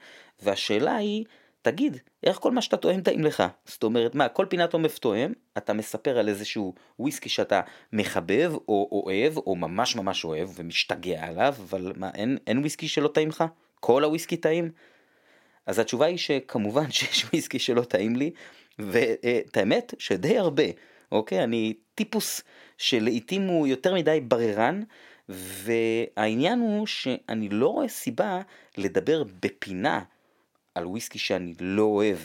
והשאלה 0.42 0.96
היא, 0.96 1.24
תגיד, 1.62 1.96
איך 2.24 2.36
כל 2.36 2.52
מה 2.52 2.62
שאתה 2.62 2.76
טועם 2.76 3.00
טעים 3.00 3.24
לך? 3.24 3.42
זאת 3.64 3.82
אומרת, 3.82 4.14
מה, 4.14 4.28
כל 4.28 4.46
פינת 4.48 4.72
עומף 4.72 4.98
טועם, 4.98 5.32
אתה 5.58 5.72
מספר 5.72 6.18
על 6.18 6.28
איזשהו 6.28 6.74
וויסקי 6.98 7.28
שאתה 7.28 7.60
מחבב, 7.92 8.52
או 8.68 9.02
אוהב, 9.04 9.36
או 9.36 9.56
ממש 9.56 9.96
ממש 9.96 10.24
אוהב, 10.24 10.48
ומשתגע 10.56 11.26
עליו, 11.26 11.54
אבל 11.58 11.92
מה, 11.96 12.10
אין, 12.14 12.38
אין 12.46 12.58
וויסקי 12.58 12.88
שלא 12.88 13.08
טעים 13.08 13.28
לך? 13.28 13.44
כל 13.80 14.04
הוויסקי 14.04 14.36
טעים? 14.36 14.70
אז 15.66 15.78
התשובה 15.78 16.06
היא 16.06 16.18
שכמובן 16.18 16.90
שיש 16.96 17.24
וויסקי 17.24 17.58
שלא 17.58 17.82
טעים 17.82 18.16
לי, 18.16 18.30
ואת 18.78 19.56
האמת, 19.56 19.94
שדי 19.98 20.38
הרבה, 20.38 20.64
אוקיי? 21.12 21.44
אני 21.44 21.74
טיפוס 21.94 22.42
שלעיתים 22.78 23.42
הוא 23.42 23.66
יותר 23.66 23.94
מדי 23.94 24.20
בררן, 24.20 24.82
והעניין 25.28 26.58
הוא 26.58 26.86
שאני 26.86 27.48
לא 27.48 27.68
רואה 27.68 27.88
סיבה 27.88 28.40
לדבר 28.76 29.22
בפינה 29.42 30.02
על 30.78 30.86
וויסקי 30.86 31.18
שאני 31.18 31.54
לא 31.60 31.82
אוהב. 31.82 32.18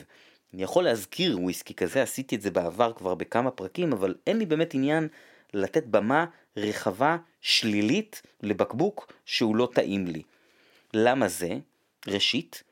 אני 0.54 0.64
יכול 0.64 0.84
להזכיר 0.84 1.40
וויסקי 1.40 1.74
כזה, 1.74 2.04
עשיתי 2.04 2.36
את 2.36 2.42
זה 2.42 2.52
בעבר 2.52 2.94
כבר 2.94 3.16
בכמה 3.16 3.52
פרקים, 3.52 3.94
אבל 3.94 4.16
אין 4.28 4.38
לי 4.38 4.46
באמת 4.46 4.74
עניין 4.74 5.08
לתת 5.54 5.86
במה 5.86 6.26
רחבה 6.58 7.18
שלילית 7.42 8.22
לבקבוק 8.42 9.14
שהוא 9.26 9.56
לא 9.56 9.70
טעים 9.74 10.08
לי. 10.08 10.22
למה 10.94 11.28
זה? 11.28 11.50
ראשית, 12.08 12.64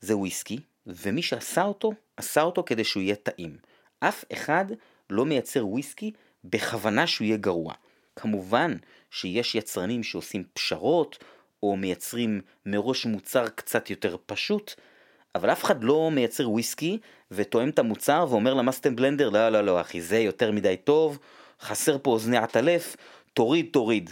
זה 0.00 0.16
וויסקי, 0.16 0.58
ומי 0.86 1.22
שעשה 1.22 1.62
אותו, 1.62 1.92
עשה 2.16 2.42
אותו 2.42 2.62
כדי 2.66 2.84
שהוא 2.84 3.02
יהיה 3.02 3.16
טעים. 3.16 3.56
אף 4.00 4.24
אחד 4.32 4.64
לא 5.10 5.24
מייצר 5.24 5.66
וויסקי 5.66 6.12
בכוונה 6.44 7.06
שהוא 7.06 7.24
יהיה 7.24 7.36
גרוע. 7.36 7.74
כמובן 8.16 8.76
שיש 9.10 9.54
יצרנים 9.54 10.02
שעושים 10.02 10.44
פשרות, 10.52 11.24
או 11.62 11.76
מייצרים 11.76 12.40
מראש 12.66 13.06
מוצר 13.06 13.48
קצת 13.48 13.90
יותר 13.90 14.16
פשוט, 14.26 14.74
אבל 15.34 15.52
אף 15.52 15.64
אחד 15.64 15.84
לא 15.84 16.10
מייצר 16.10 16.50
וויסקי 16.50 16.98
ותואם 17.30 17.68
את 17.68 17.78
המוצר 17.78 18.26
ואומר 18.30 18.54
למאסטם 18.54 18.96
בלנדר, 18.96 19.28
לא, 19.30 19.48
לא, 19.48 19.60
לא, 19.60 19.80
אחי, 19.80 20.00
זה 20.00 20.18
יותר 20.18 20.52
מדי 20.52 20.76
טוב, 20.84 21.18
חסר 21.60 21.98
פה 22.02 22.10
אוזני 22.10 22.36
עטלף, 22.36 22.96
תוריד, 23.34 23.68
תוריד. 23.72 24.10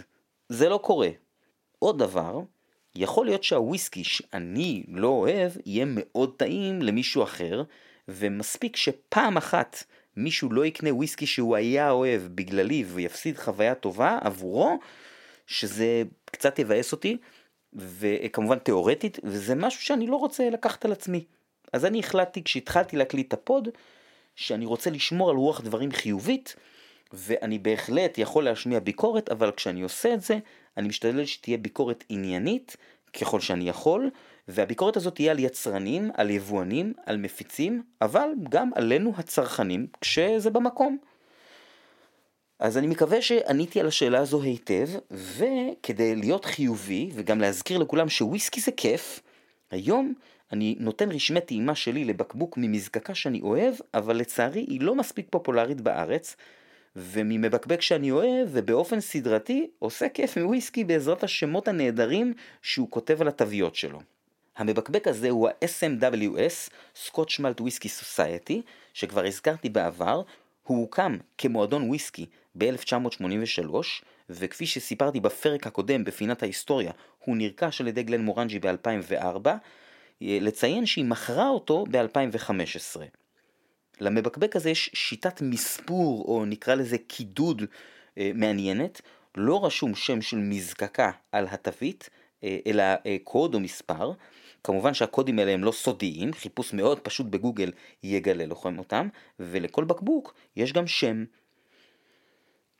זה 0.49 0.69
לא 0.69 0.77
קורה. 0.83 1.09
עוד 1.79 1.99
דבר, 1.99 2.39
יכול 2.95 3.25
להיות 3.25 3.43
שהוויסקי 3.43 4.03
שאני 4.03 4.83
לא 4.87 5.07
אוהב 5.07 5.51
יהיה 5.65 5.85
מאוד 5.87 6.33
טעים 6.37 6.81
למישהו 6.81 7.23
אחר, 7.23 7.63
ומספיק 8.07 8.75
שפעם 8.75 9.37
אחת 9.37 9.83
מישהו 10.17 10.51
לא 10.51 10.65
יקנה 10.65 10.93
וויסקי 10.93 11.25
שהוא 11.25 11.55
היה 11.55 11.91
אוהב 11.91 12.21
בגללי 12.21 12.83
ויפסיד 12.87 13.37
חוויה 13.37 13.75
טובה 13.75 14.17
עבורו, 14.21 14.79
שזה 15.47 16.03
קצת 16.25 16.59
יבאס 16.59 16.91
אותי, 16.91 17.17
וכמובן 17.73 18.59
תיאורטית, 18.59 19.19
וזה 19.23 19.55
משהו 19.55 19.81
שאני 19.81 20.07
לא 20.07 20.15
רוצה 20.15 20.49
לקחת 20.49 20.85
על 20.85 20.91
עצמי. 20.91 21.25
אז 21.73 21.85
אני 21.85 21.99
החלטתי 21.99 22.43
כשהתחלתי 22.43 22.97
להקליט 22.97 23.27
את 23.27 23.33
הפוד, 23.33 23.69
שאני 24.35 24.65
רוצה 24.65 24.89
לשמור 24.89 25.29
על 25.29 25.35
רוח 25.35 25.61
דברים 25.61 25.91
חיובית, 25.91 26.55
ואני 27.13 27.59
בהחלט 27.59 28.17
יכול 28.17 28.43
להשמיע 28.43 28.79
ביקורת, 28.79 29.29
אבל 29.29 29.51
כשאני 29.51 29.81
עושה 29.81 30.13
את 30.13 30.21
זה, 30.21 30.37
אני 30.77 30.87
משתדל 30.87 31.25
שתהיה 31.25 31.57
ביקורת 31.57 32.03
עניינית, 32.09 32.77
ככל 33.13 33.39
שאני 33.39 33.69
יכול, 33.69 34.09
והביקורת 34.47 34.97
הזאת 34.97 35.15
תהיה 35.15 35.31
על 35.31 35.39
יצרנים, 35.39 36.11
על 36.13 36.29
יבואנים, 36.29 36.93
על 37.05 37.17
מפיצים, 37.17 37.83
אבל 38.01 38.29
גם 38.49 38.71
עלינו 38.75 39.13
הצרכנים, 39.17 39.87
כשזה 40.01 40.49
במקום. 40.49 40.97
אז 42.59 42.77
אני 42.77 42.87
מקווה 42.87 43.21
שעניתי 43.21 43.79
על 43.79 43.87
השאלה 43.87 44.19
הזו 44.19 44.41
היטב, 44.41 44.87
וכדי 45.11 46.15
להיות 46.15 46.45
חיובי, 46.45 47.09
וגם 47.13 47.41
להזכיר 47.41 47.77
לכולם 47.77 48.09
שוויסקי 48.09 48.61
זה 48.61 48.71
כיף, 48.71 49.21
היום 49.71 50.13
אני 50.51 50.75
נותן 50.79 51.11
רשמי 51.11 51.41
טעימה 51.41 51.75
שלי 51.75 52.05
לבקבוק 52.05 52.57
ממזקקה 52.57 53.15
שאני 53.15 53.41
אוהב, 53.41 53.73
אבל 53.93 54.15
לצערי 54.15 54.61
היא 54.61 54.81
לא 54.81 54.95
מספיק 54.95 55.27
פופולרית 55.29 55.81
בארץ, 55.81 56.35
וממבקבק 56.95 57.81
שאני 57.81 58.11
אוהב, 58.11 58.47
ובאופן 58.51 58.99
סדרתי, 58.99 59.67
עושה 59.79 60.09
כיף 60.09 60.37
מוויסקי 60.37 60.83
בעזרת 60.83 61.23
השמות 61.23 61.67
הנהדרים 61.67 62.33
שהוא 62.61 62.87
כותב 62.91 63.21
על 63.21 63.27
התוויות 63.27 63.75
שלו. 63.75 63.99
המבקבק 64.57 65.07
הזה 65.07 65.29
הוא 65.29 65.49
ה-SMWS, 65.49 66.69
Scotch 67.05 67.39
Malt 67.39 67.61
Whisky 67.61 67.87
Society, 68.01 68.61
שכבר 68.93 69.25
הזכרתי 69.25 69.69
בעבר, 69.69 70.21
הוא 70.67 70.81
הוקם 70.81 71.17
כמועדון 71.37 71.89
וויסקי 71.89 72.25
ב-1983, 72.57 73.75
וכפי 74.29 74.65
שסיפרתי 74.65 75.19
בפרק 75.19 75.67
הקודם 75.67 76.03
בפינת 76.03 76.43
ההיסטוריה, 76.43 76.91
הוא 77.25 77.37
נרכש 77.37 77.81
על 77.81 77.87
ידי 77.87 78.03
גלן 78.03 78.21
מורנג'י 78.21 78.59
ב-2004, 78.59 79.49
לציין 80.21 80.85
שהיא 80.85 81.05
מכרה 81.05 81.49
אותו 81.49 81.85
ב-2015. 81.91 83.01
למבקבק 83.99 84.55
הזה 84.55 84.69
יש 84.69 84.89
שיטת 84.93 85.41
מספור, 85.41 86.25
או 86.27 86.45
נקרא 86.45 86.75
לזה 86.75 86.97
קידוד 86.97 87.61
אה, 88.17 88.31
מעניינת, 88.33 89.01
לא 89.37 89.65
רשום 89.65 89.95
שם 89.95 90.21
של 90.21 90.37
מזקקה 90.37 91.11
על 91.31 91.47
התווית, 91.51 92.09
אה, 92.43 92.57
אלא 92.67 92.83
אה, 92.83 93.17
קוד 93.23 93.53
או 93.53 93.59
מספר. 93.59 94.11
כמובן 94.67 94.93
שהקודים 94.93 95.39
האלה 95.39 95.51
הם 95.51 95.63
לא 95.63 95.71
סודיים, 95.71 96.33
חיפוש 96.33 96.73
מאוד 96.73 96.99
פשוט 96.99 97.27
בגוגל 97.27 97.71
יגלה 98.03 98.45
לכם 98.45 98.79
אותם, 98.79 99.07
ולכל 99.39 99.83
בקבוק 99.83 100.33
יש 100.55 100.73
גם 100.73 100.87
שם. 100.87 101.25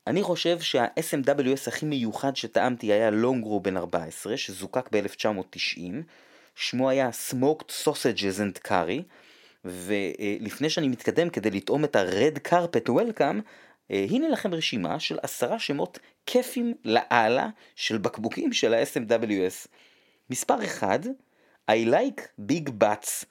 אני 0.06 0.22
חושב 0.22 0.60
שה-SMWS 0.60 1.68
הכי 1.68 1.86
מיוחד 1.86 2.36
שטעמתי 2.36 2.92
היה 2.92 3.10
לונגרו 3.10 3.60
בן 3.60 3.76
14, 3.76 4.36
שזוקק 4.36 4.88
ב-1990, 4.92 5.80
שמו 6.54 6.90
היה 6.90 7.10
Smoked 7.30 7.72
Sausages 7.84 8.38
and 8.38 8.68
Curry, 8.68 9.02
ולפני 9.64 10.70
שאני 10.70 10.88
מתקדם 10.88 11.30
כדי 11.30 11.50
לטעום 11.50 11.84
את 11.84 11.96
ה-Red 11.96 12.48
Carpet 12.48 12.88
Welcome, 12.88 13.40
הנה 13.90 14.28
לכם 14.28 14.54
רשימה 14.54 15.00
של 15.00 15.18
עשרה 15.22 15.58
שמות 15.58 15.98
כיפים 16.26 16.74
לאללה 16.84 17.48
של 17.76 17.98
בקבוקים 17.98 18.52
של 18.52 18.74
ה-SMWS. 18.74 19.68
מספר 20.30 20.64
1, 20.64 21.00
I 21.70 21.86
like 21.86 22.20
big 22.50 22.70
butts. 22.82 23.24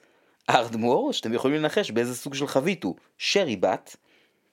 ארדמור, 0.50 1.14
שאתם 1.14 1.34
יכולים 1.34 1.62
לנחש 1.62 1.92
באיזה 1.92 2.16
סוג 2.16 2.34
של 2.34 2.48
חבית 2.48 2.84
הוא, 2.84 2.96
שרי 3.18 3.56
בת. 3.56 3.96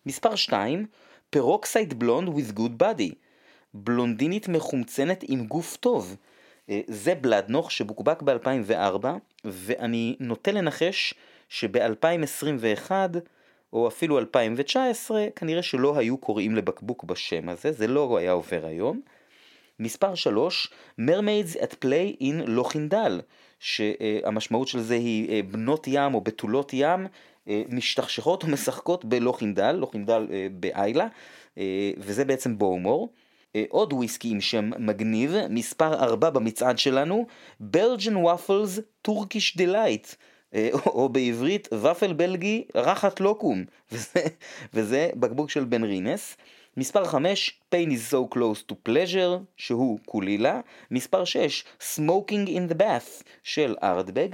מספר 0.07 0.35
2, 0.35 0.87
Peroxide 1.30 1.98
blonde 1.98 2.28
with 2.29 2.59
good 2.59 2.83
body. 2.83 3.14
בלונדינית 3.75 4.49
מחומצנת 4.49 5.25
עם 5.29 5.47
גוף 5.47 5.77
טוב. 5.77 6.16
אה, 6.70 6.81
זה 6.87 7.14
בלדנוך 7.14 7.70
שבוקבק 7.70 8.23
ב-2004, 8.23 9.07
ואני 9.44 10.16
נוטה 10.20 10.53
לנחש 10.53 11.14
שב-2021 11.49 12.90
או 13.72 13.89
אפילו 13.89 14.18
2019 14.18 15.26
כנראה 15.37 15.62
שלא 15.62 15.99
היו 15.99 16.18
קוראים 16.18 16.57
לבקבוק 16.57 17.05
בשם 17.05 17.49
הזה, 17.49 17.72
זה 17.72 17.87
לא 17.87 18.18
היה 18.18 18.32
עובר 18.32 18.66
היום. 18.66 19.01
מספר 19.81 20.14
3, 20.14 20.72
Mermaids 21.01 21.57
at 21.57 21.75
Play 21.85 22.22
in 22.22 22.47
Loch 22.47 22.73
Indaal, 22.73 23.20
שהמשמעות 23.61 24.68
של 24.68 24.81
זה 24.81 24.95
היא 24.95 25.31
אה, 25.31 25.41
בנות 25.43 25.87
ים 25.89 26.14
או 26.14 26.20
בתולות 26.20 26.70
ים, 26.72 27.07
אה, 27.49 27.62
משתכשכות 27.68 28.45
ומשחקות 28.45 29.05
בלוכינדל, 29.05 29.72
לוכינדל 29.72 30.27
באיילה, 30.53 31.07
וזה 31.97 32.25
בעצם 32.25 32.59
בואומור. 32.59 33.12
עוד 33.68 33.93
וויסקי 33.93 34.31
עם 34.31 34.41
שם 34.41 34.70
מגניב, 34.79 35.35
מספר 35.51 35.95
4 35.95 36.31
במצעד 36.31 36.79
שלנו, 36.79 37.27
Waffles 37.72 38.81
Turkish 39.09 39.59
Delight. 39.59 40.16
אה, 40.55 40.68
או 40.87 41.09
בעברית 41.09 41.68
ופל 41.72 42.12
בלגי 42.12 42.64
רחת 42.75 43.20
לוקום, 43.20 43.64
וזה, 43.93 44.20
וזה 44.75 45.11
בקבוק 45.14 45.51
של 45.51 45.64
בן 45.64 45.85
רינס. 45.85 46.37
מספר 46.77 47.05
5, 47.05 47.61
Pain 47.75 47.89
is 47.89 48.12
so 48.12 48.35
close 48.35 48.72
to 48.72 48.75
pleasure, 48.89 49.45
שהוא 49.57 49.99
קולילה. 50.07 50.61
מספר 50.91 51.25
6, 51.25 51.64
Smoking 51.81 52.49
in 52.49 52.72
the 52.72 52.77
bath, 52.77 53.22
של 53.43 53.75
ארדבג. 53.83 54.29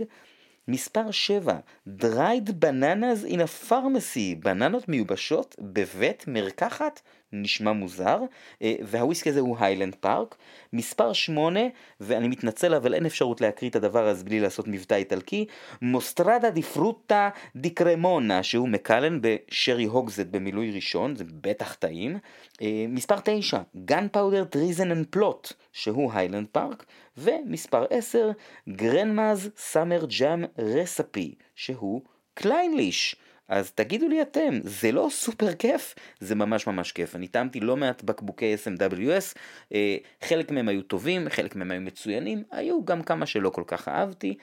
מספר 0.68 1.10
7, 1.10 1.58
Dried 1.88 2.48
bananas 2.60 3.24
in 3.28 3.38
a 3.38 3.70
pharmacy, 3.70 4.36
בננות 4.42 4.88
מיובשות 4.88 5.56
בבית 5.58 6.24
מרקחת, 6.28 7.00
נשמע 7.32 7.72
מוזר, 7.72 8.18
אה, 8.62 8.74
והוויסקי 8.82 9.30
הזה 9.30 9.40
הוא 9.40 9.56
היילנד 9.60 9.94
פארק. 9.94 10.36
מספר 10.72 11.12
8, 11.12 11.60
ואני 12.00 12.28
מתנצל 12.28 12.74
אבל 12.74 12.94
אין 12.94 13.06
אפשרות 13.06 13.40
להקריא 13.40 13.70
את 13.70 13.76
הדבר 13.76 14.06
הזה 14.06 14.24
בלי 14.24 14.40
לעשות 14.40 14.68
מבטא 14.68 14.94
איטלקי, 14.94 15.46
Mostarda 15.82 16.50
di 16.50 16.62
frutta 16.62 17.28
di 17.56 17.70
Cremona, 17.70 18.42
שהוא 18.42 18.68
מקאלן 18.68 19.18
בשרי 19.22 19.84
hogshead 19.84 20.26
במילוי 20.30 20.70
ראשון, 20.70 21.16
זה 21.16 21.24
בטח 21.40 21.74
טעים. 21.74 22.18
אה, 22.62 22.84
מספר 22.88 23.16
9, 23.24 23.58
Gunpowder 23.84 24.44
treason 24.44 24.90
and 24.90 25.06
plot, 25.10 25.52
שהוא 25.72 26.12
היילנד 26.12 26.46
פארק. 26.52 26.84
ומספר 27.16 27.86
10, 27.90 28.30
גרנמאז 28.68 29.50
סאמר 29.56 30.04
ג'אם 30.18 30.44
רספי, 30.58 31.34
שהוא 31.54 32.02
קליינליש. 32.34 33.16
אז 33.50 33.70
תגידו 33.72 34.08
לי 34.08 34.22
אתם, 34.22 34.58
זה 34.62 34.92
לא 34.92 35.08
סופר 35.10 35.54
כיף? 35.54 35.94
זה 36.20 36.34
ממש 36.34 36.66
ממש 36.66 36.92
כיף. 36.92 37.16
אני 37.16 37.28
טעמתי 37.28 37.60
לא 37.60 37.76
מעט 37.76 38.02
בקבוקי 38.02 38.54
SMWS, 38.54 39.36
אה, 39.74 39.96
חלק 40.24 40.50
מהם 40.50 40.68
היו 40.68 40.82
טובים, 40.82 41.28
חלק 41.28 41.56
מהם 41.56 41.70
היו 41.70 41.80
מצוינים, 41.80 42.42
היו 42.50 42.84
גם 42.84 43.02
כמה 43.02 43.26
שלא 43.26 43.50
כל 43.50 43.62
כך 43.66 43.88
אהבתי, 43.88 44.36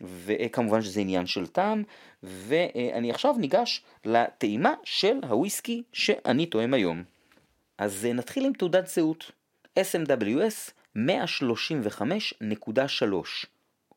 וכמובן 0.00 0.82
שזה 0.82 1.00
עניין 1.00 1.26
של 1.26 1.46
טעם, 1.46 1.82
ואני 2.22 3.10
עכשיו 3.10 3.34
ניגש 3.38 3.82
לטעימה 4.04 4.74
של 4.84 5.16
הוויסקי 5.28 5.82
שאני 5.92 6.46
טועם 6.46 6.74
היום. 6.74 7.02
אז 7.78 8.06
נתחיל 8.14 8.46
עם 8.46 8.52
תעודת 8.52 8.86
זהות. 8.86 9.30
SMWS 9.78 10.70
135.3, 10.96 11.02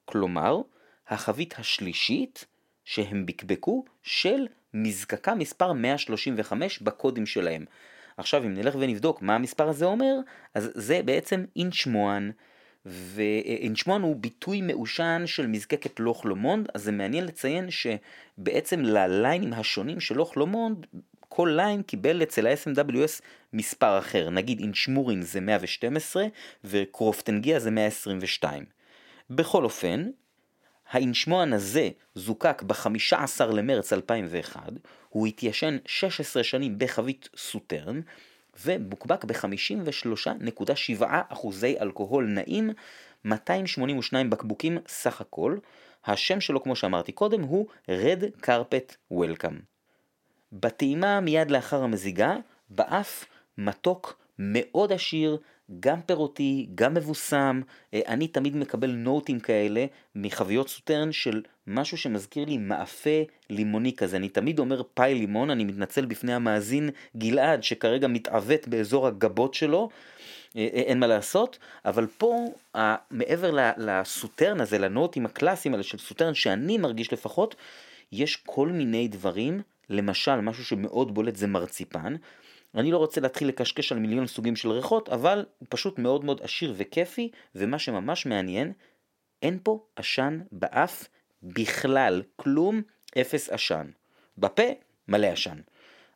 כלומר, 0.06 0.62
החבית 1.08 1.54
השלישית 1.58 2.46
שהם 2.86 3.26
בקבקו 3.26 3.86
של 4.04 4.48
מזקקה 4.74 5.36
מספר 5.36 5.74
135 5.74 6.80
בקודים 6.80 7.26
שלהם. 7.26 7.66
עכשיו 8.18 8.44
אם 8.44 8.54
נלך 8.54 8.76
ונבדוק 8.80 9.22
מה 9.22 9.36
המספר 9.36 9.70
הזה 9.70 9.86
אומר, 9.86 10.16
אז 10.54 10.72
זה 10.74 11.02
בעצם 11.06 11.46
אינצ'מואן, 11.56 12.30
ואינצ'מואן 12.86 14.02
הוא 14.02 14.16
ביטוי 14.16 14.62
מעושן 14.62 15.24
של 15.26 15.48
מזקקת 15.48 16.00
לוך 16.00 16.26
לומונד, 16.26 16.68
אז 16.74 16.84
זה 16.84 16.92
מעניין 16.92 17.26
לציין 17.26 17.68
שבעצם 17.70 18.82
לליינים 18.82 19.54
השונים 19.54 20.00
של 20.00 20.16
לוך 20.16 20.38
לומונד, 20.38 20.86
כל 21.30 21.52
line 21.56 21.82
קיבל 21.82 22.24
אצל 22.24 22.48
ה-SMWS 22.48 23.22
מספר 23.54 24.00
אחר, 24.00 24.30
נגיד 24.30 24.60
אינצ'מורין 24.60 25.22
זה 25.22 25.42
112 25.42 26.26
וקרופטנגיה 26.64 27.60
זה 27.60 27.72
122. 27.72 28.66
בכל 29.30 29.64
אופן, 29.64 30.10
האינצ'מורין 30.92 31.54
הזה 31.54 31.90
זוקק 32.16 32.64
ב-15 32.64 33.46
למרץ 33.46 33.94
2001, 33.94 34.62
הוא 35.10 35.28
התיישן 35.28 35.78
16 35.86 36.44
שנים 36.44 36.80
בחבית 36.80 37.30
סוטרן, 37.38 38.02
ובוקבק 38.66 39.26
ב-53.7 39.26 41.04
אחוזי 41.30 41.76
אלכוהול 41.82 42.26
נעים, 42.26 42.70
282 43.26 44.30
בקבוקים 44.30 44.78
סך 44.88 45.22
הכל. 45.22 45.58
השם 46.06 46.42
שלו, 46.42 46.64
כמו 46.64 46.76
שאמרתי 46.76 47.12
קודם, 47.12 47.42
הוא 47.42 47.68
Red 47.88 48.46
Carpet 48.46 49.14
Welcome. 49.14 49.62
בטעימה 50.52 51.20
מיד 51.20 51.52
לאחר 51.52 51.84
המזיגה, 51.84 52.36
באף 52.70 53.26
מתוק 53.58 54.20
מאוד 54.40 54.92
עשיר, 54.92 55.38
גם 55.80 56.02
פירותי, 56.02 56.68
גם 56.76 56.94
מבוסם, 56.94 57.62
אה, 57.94 58.02
אני 58.08 58.28
תמיד 58.28 58.56
מקבל 58.56 58.92
נוטים 58.92 59.40
כאלה 59.40 59.86
מחביות 60.16 60.70
סוטרן 60.70 61.12
של 61.12 61.42
משהו 61.68 61.98
שמזכיר 61.98 62.46
לי 62.46 62.58
מאפה 62.58 63.24
לימוני 63.50 63.96
כזה, 63.96 64.18
אני 64.18 64.30
תמיד 64.30 64.60
אומר 64.60 64.82
פאי 64.94 65.16
לימון, 65.16 65.50
אני 65.50 65.64
מתנצל 65.64 66.06
בפני 66.06 66.34
המאזין 66.34 66.90
גלעד 67.18 67.64
שכרגע 67.64 68.08
מתעוות 68.08 68.68
באזור 68.68 69.08
הגבות 69.08 69.54
שלו, 69.54 69.90
אה, 70.56 70.62
אה, 70.62 70.68
אין 70.68 71.00
מה 71.00 71.08
לעשות, 71.08 71.60
אבל 71.86 72.08
פה 72.18 72.46
מעבר 73.12 73.74
לסוטרן 73.78 74.62
הזה, 74.62 74.78
לנוטים 74.78 75.26
הקלאסיים 75.26 75.74
האלה 75.74 75.84
של 75.84 75.98
סוטרן 75.98 76.34
שאני 76.34 76.78
מרגיש 76.78 77.14
לפחות, 77.14 77.56
יש 78.12 78.36
כל 78.36 78.68
מיני 78.68 79.08
דברים, 79.08 79.62
למשל 79.90 80.42
משהו 80.42 80.66
שמאוד 80.66 81.14
בולט 81.14 81.36
זה 81.36 81.48
מרציפן, 81.48 82.16
אני 82.76 82.92
לא 82.92 82.98
רוצה 82.98 83.22
להתחיל 83.22 83.48
לקשקש 83.48 83.92
על 83.92 84.00
מיליון 84.00 84.28
סוגים 84.28 84.56
של 84.56 84.72
ריחות, 84.72 85.10
אבל 85.10 85.46
הוא 85.60 85.68
פשוט 85.70 86.00
מאוד 86.00 86.26
מאוד 86.26 86.42
עשיר 86.44 86.74
וכיפי, 86.78 87.32
ומה 87.56 87.80
שממש 87.80 88.26
מעניין, 88.26 88.74
אין 89.42 89.60
פה 89.64 89.86
עשן 89.96 90.40
באף 90.52 91.08
בכלל, 91.44 92.22
כלום, 92.36 92.82
אפס 93.22 93.50
עשן. 93.50 93.88
בפה, 94.38 94.64
מלא 95.08 95.28
עשן. 95.28 95.58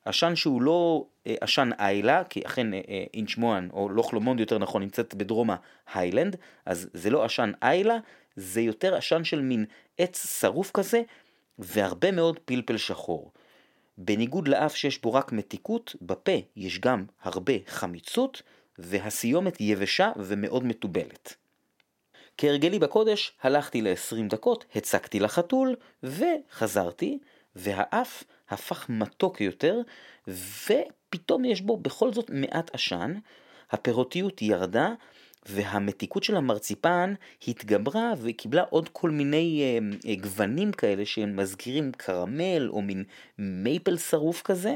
עשן 0.06 0.36
שהוא 0.36 0.62
לא 0.62 1.06
אה, 1.28 1.36
עשן 1.42 1.70
איילה, 1.80 2.24
כי 2.24 2.42
אכן 2.46 2.74
אה, 2.74 2.82
אה, 2.90 3.04
אינצ'מואן, 3.14 3.68
או 3.74 3.90
לוך 3.90 4.14
לומונד 4.14 4.40
יותר 4.40 4.58
נכון, 4.58 4.82
נמצאת 4.82 5.16
בדרום 5.16 5.50
ההיילנד, 5.88 6.36
אז 6.66 6.90
זה 6.94 7.10
לא 7.10 7.26
עשן 7.26 7.52
איילה, 7.62 7.98
זה 8.36 8.62
יותר 8.62 8.96
עשן 8.96 9.24
של 9.24 9.42
מין 9.42 9.66
עץ 9.98 10.40
שרוף 10.40 10.72
כזה, 10.72 11.02
והרבה 11.60 12.12
מאוד 12.12 12.40
פלפל 12.46 12.78
שחור. 12.78 13.32
בניגוד 14.02 14.48
לאף 14.48 14.76
שיש 14.76 15.02
בו 15.02 15.14
רק 15.14 15.32
מתיקות, 15.32 15.96
בפה 16.02 16.32
יש 16.56 16.80
גם 16.80 17.06
הרבה 17.22 17.54
חמיצות, 17.68 18.42
והסיומת 18.78 19.62
יבשה 19.62 20.12
ומאוד 20.16 20.66
מתובלת. 20.66 21.36
כהרגלי 22.38 22.80
בקודש, 22.80 23.34
הלכתי 23.42 23.82
ל-20 23.82 24.30
דקות, 24.30 24.66
הצקתי 24.76 25.20
לחתול, 25.20 25.76
וחזרתי, 26.04 27.20
והאף 27.56 28.24
הפך 28.50 28.86
מתוק 28.90 29.42
יותר, 29.42 29.82
ופתאום 30.28 31.46
יש 31.46 31.62
בו 31.62 31.78
בכל 31.78 32.14
זאת 32.14 32.30
מעט 32.34 32.76
עשן, 32.76 33.14
הפירותיות 33.72 34.42
ירדה, 34.42 34.94
והמתיקות 35.46 36.24
של 36.24 36.36
המרציפן 36.36 37.14
התגברה 37.48 38.14
וקיבלה 38.22 38.64
עוד 38.70 38.90
כל 38.90 39.10
מיני 39.10 39.62
אה, 39.62 40.10
אה, 40.10 40.16
גוונים 40.16 40.72
כאלה 40.72 41.06
שהם 41.06 41.36
מזכירים 41.36 41.92
קרמל 41.92 42.70
או 42.70 42.82
מין 42.82 43.04
מייפל 43.38 43.98
שרוף 43.98 44.42
כזה. 44.42 44.76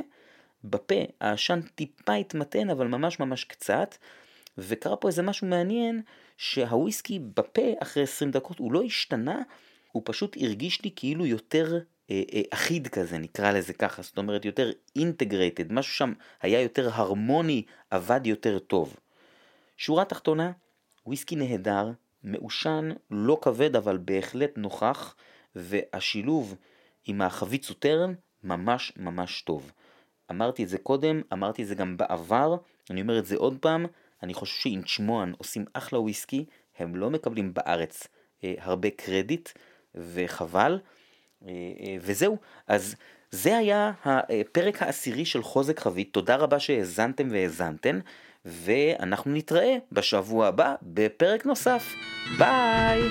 בפה 0.63 0.95
העשן 1.21 1.59
טיפה 1.75 2.13
התמתן 2.13 2.69
אבל 2.69 2.87
ממש 2.87 3.19
ממש 3.19 3.43
קצת, 3.43 3.95
וקרה 4.57 4.95
פה 4.95 5.07
איזה 5.07 5.21
משהו 5.21 5.47
מעניין 5.47 6.01
שהוויסקי 6.37 7.19
בפה 7.19 7.61
אחרי 7.79 8.03
20 8.03 8.31
דקות 8.31 8.59
הוא 8.59 8.71
לא 8.71 8.83
השתנה, 8.83 9.41
הוא 9.91 10.01
פשוט 10.05 10.37
הרגיש 10.41 10.83
לי 10.83 10.91
כאילו 10.95 11.25
יותר 11.25 11.79
אה, 12.11 12.21
אה, 12.33 12.41
אחיד 12.53 12.87
כזה, 12.87 13.17
נקרא 13.17 13.51
לזה 13.51 13.73
ככה, 13.73 14.01
זאת 14.01 14.17
אומרת 14.17 14.45
יותר 14.45 14.71
אינטגרייטד, 14.95 15.71
משהו 15.73 15.93
שם 15.93 16.13
היה 16.41 16.61
יותר 16.61 16.89
הרמוני, 16.93 17.63
עבד 17.89 18.21
יותר 18.25 18.59
טוב. 18.59 18.95
שורה 19.77 20.05
תחתונה, 20.05 20.51
וויסקי 21.05 21.35
נהדר, 21.35 21.91
מעושן, 22.23 22.89
לא 23.11 23.37
כבד 23.41 23.75
אבל 23.75 23.97
בהחלט 23.97 24.57
נוכח, 24.57 25.15
והשילוב 25.55 26.55
עם 27.05 27.21
החבית 27.21 27.63
סוטרן 27.63 28.13
ממש 28.43 28.93
ממש 28.97 29.41
טוב. 29.41 29.71
אמרתי 30.31 30.63
את 30.63 30.69
זה 30.69 30.77
קודם, 30.77 31.21
אמרתי 31.33 31.63
את 31.63 31.67
זה 31.67 31.75
גם 31.75 31.97
בעבר, 31.97 32.55
אני 32.89 33.01
אומר 33.01 33.19
את 33.19 33.25
זה 33.25 33.35
עוד 33.35 33.57
פעם, 33.61 33.85
אני 34.23 34.33
חושב 34.33 34.61
שאינצ'מואן 34.61 35.31
עושים 35.37 35.65
אחלה 35.73 35.99
וויסקי, 35.99 36.45
הם 36.77 36.95
לא 36.95 37.09
מקבלים 37.09 37.53
בארץ 37.53 38.07
אה, 38.43 38.53
הרבה 38.59 38.89
קרדיט, 38.89 39.49
וחבל. 39.95 40.79
אה, 41.47 41.51
אה, 41.79 41.95
וזהו, 42.01 42.37
אז 42.67 42.95
זה 43.31 43.57
היה 43.57 43.91
הפרק 44.03 44.81
העשירי 44.81 45.25
של 45.25 45.43
חוזק 45.43 45.79
חבית, 45.79 46.13
תודה 46.13 46.35
רבה 46.35 46.59
שהאזנתם 46.59 47.27
והאזנתן. 47.31 47.99
ואנחנו 48.45 49.31
נתראה 49.31 49.77
בשבוע 49.91 50.47
הבא 50.47 50.75
בפרק 50.81 51.45
נוסף. 51.45 51.93
ביי! 52.37 53.09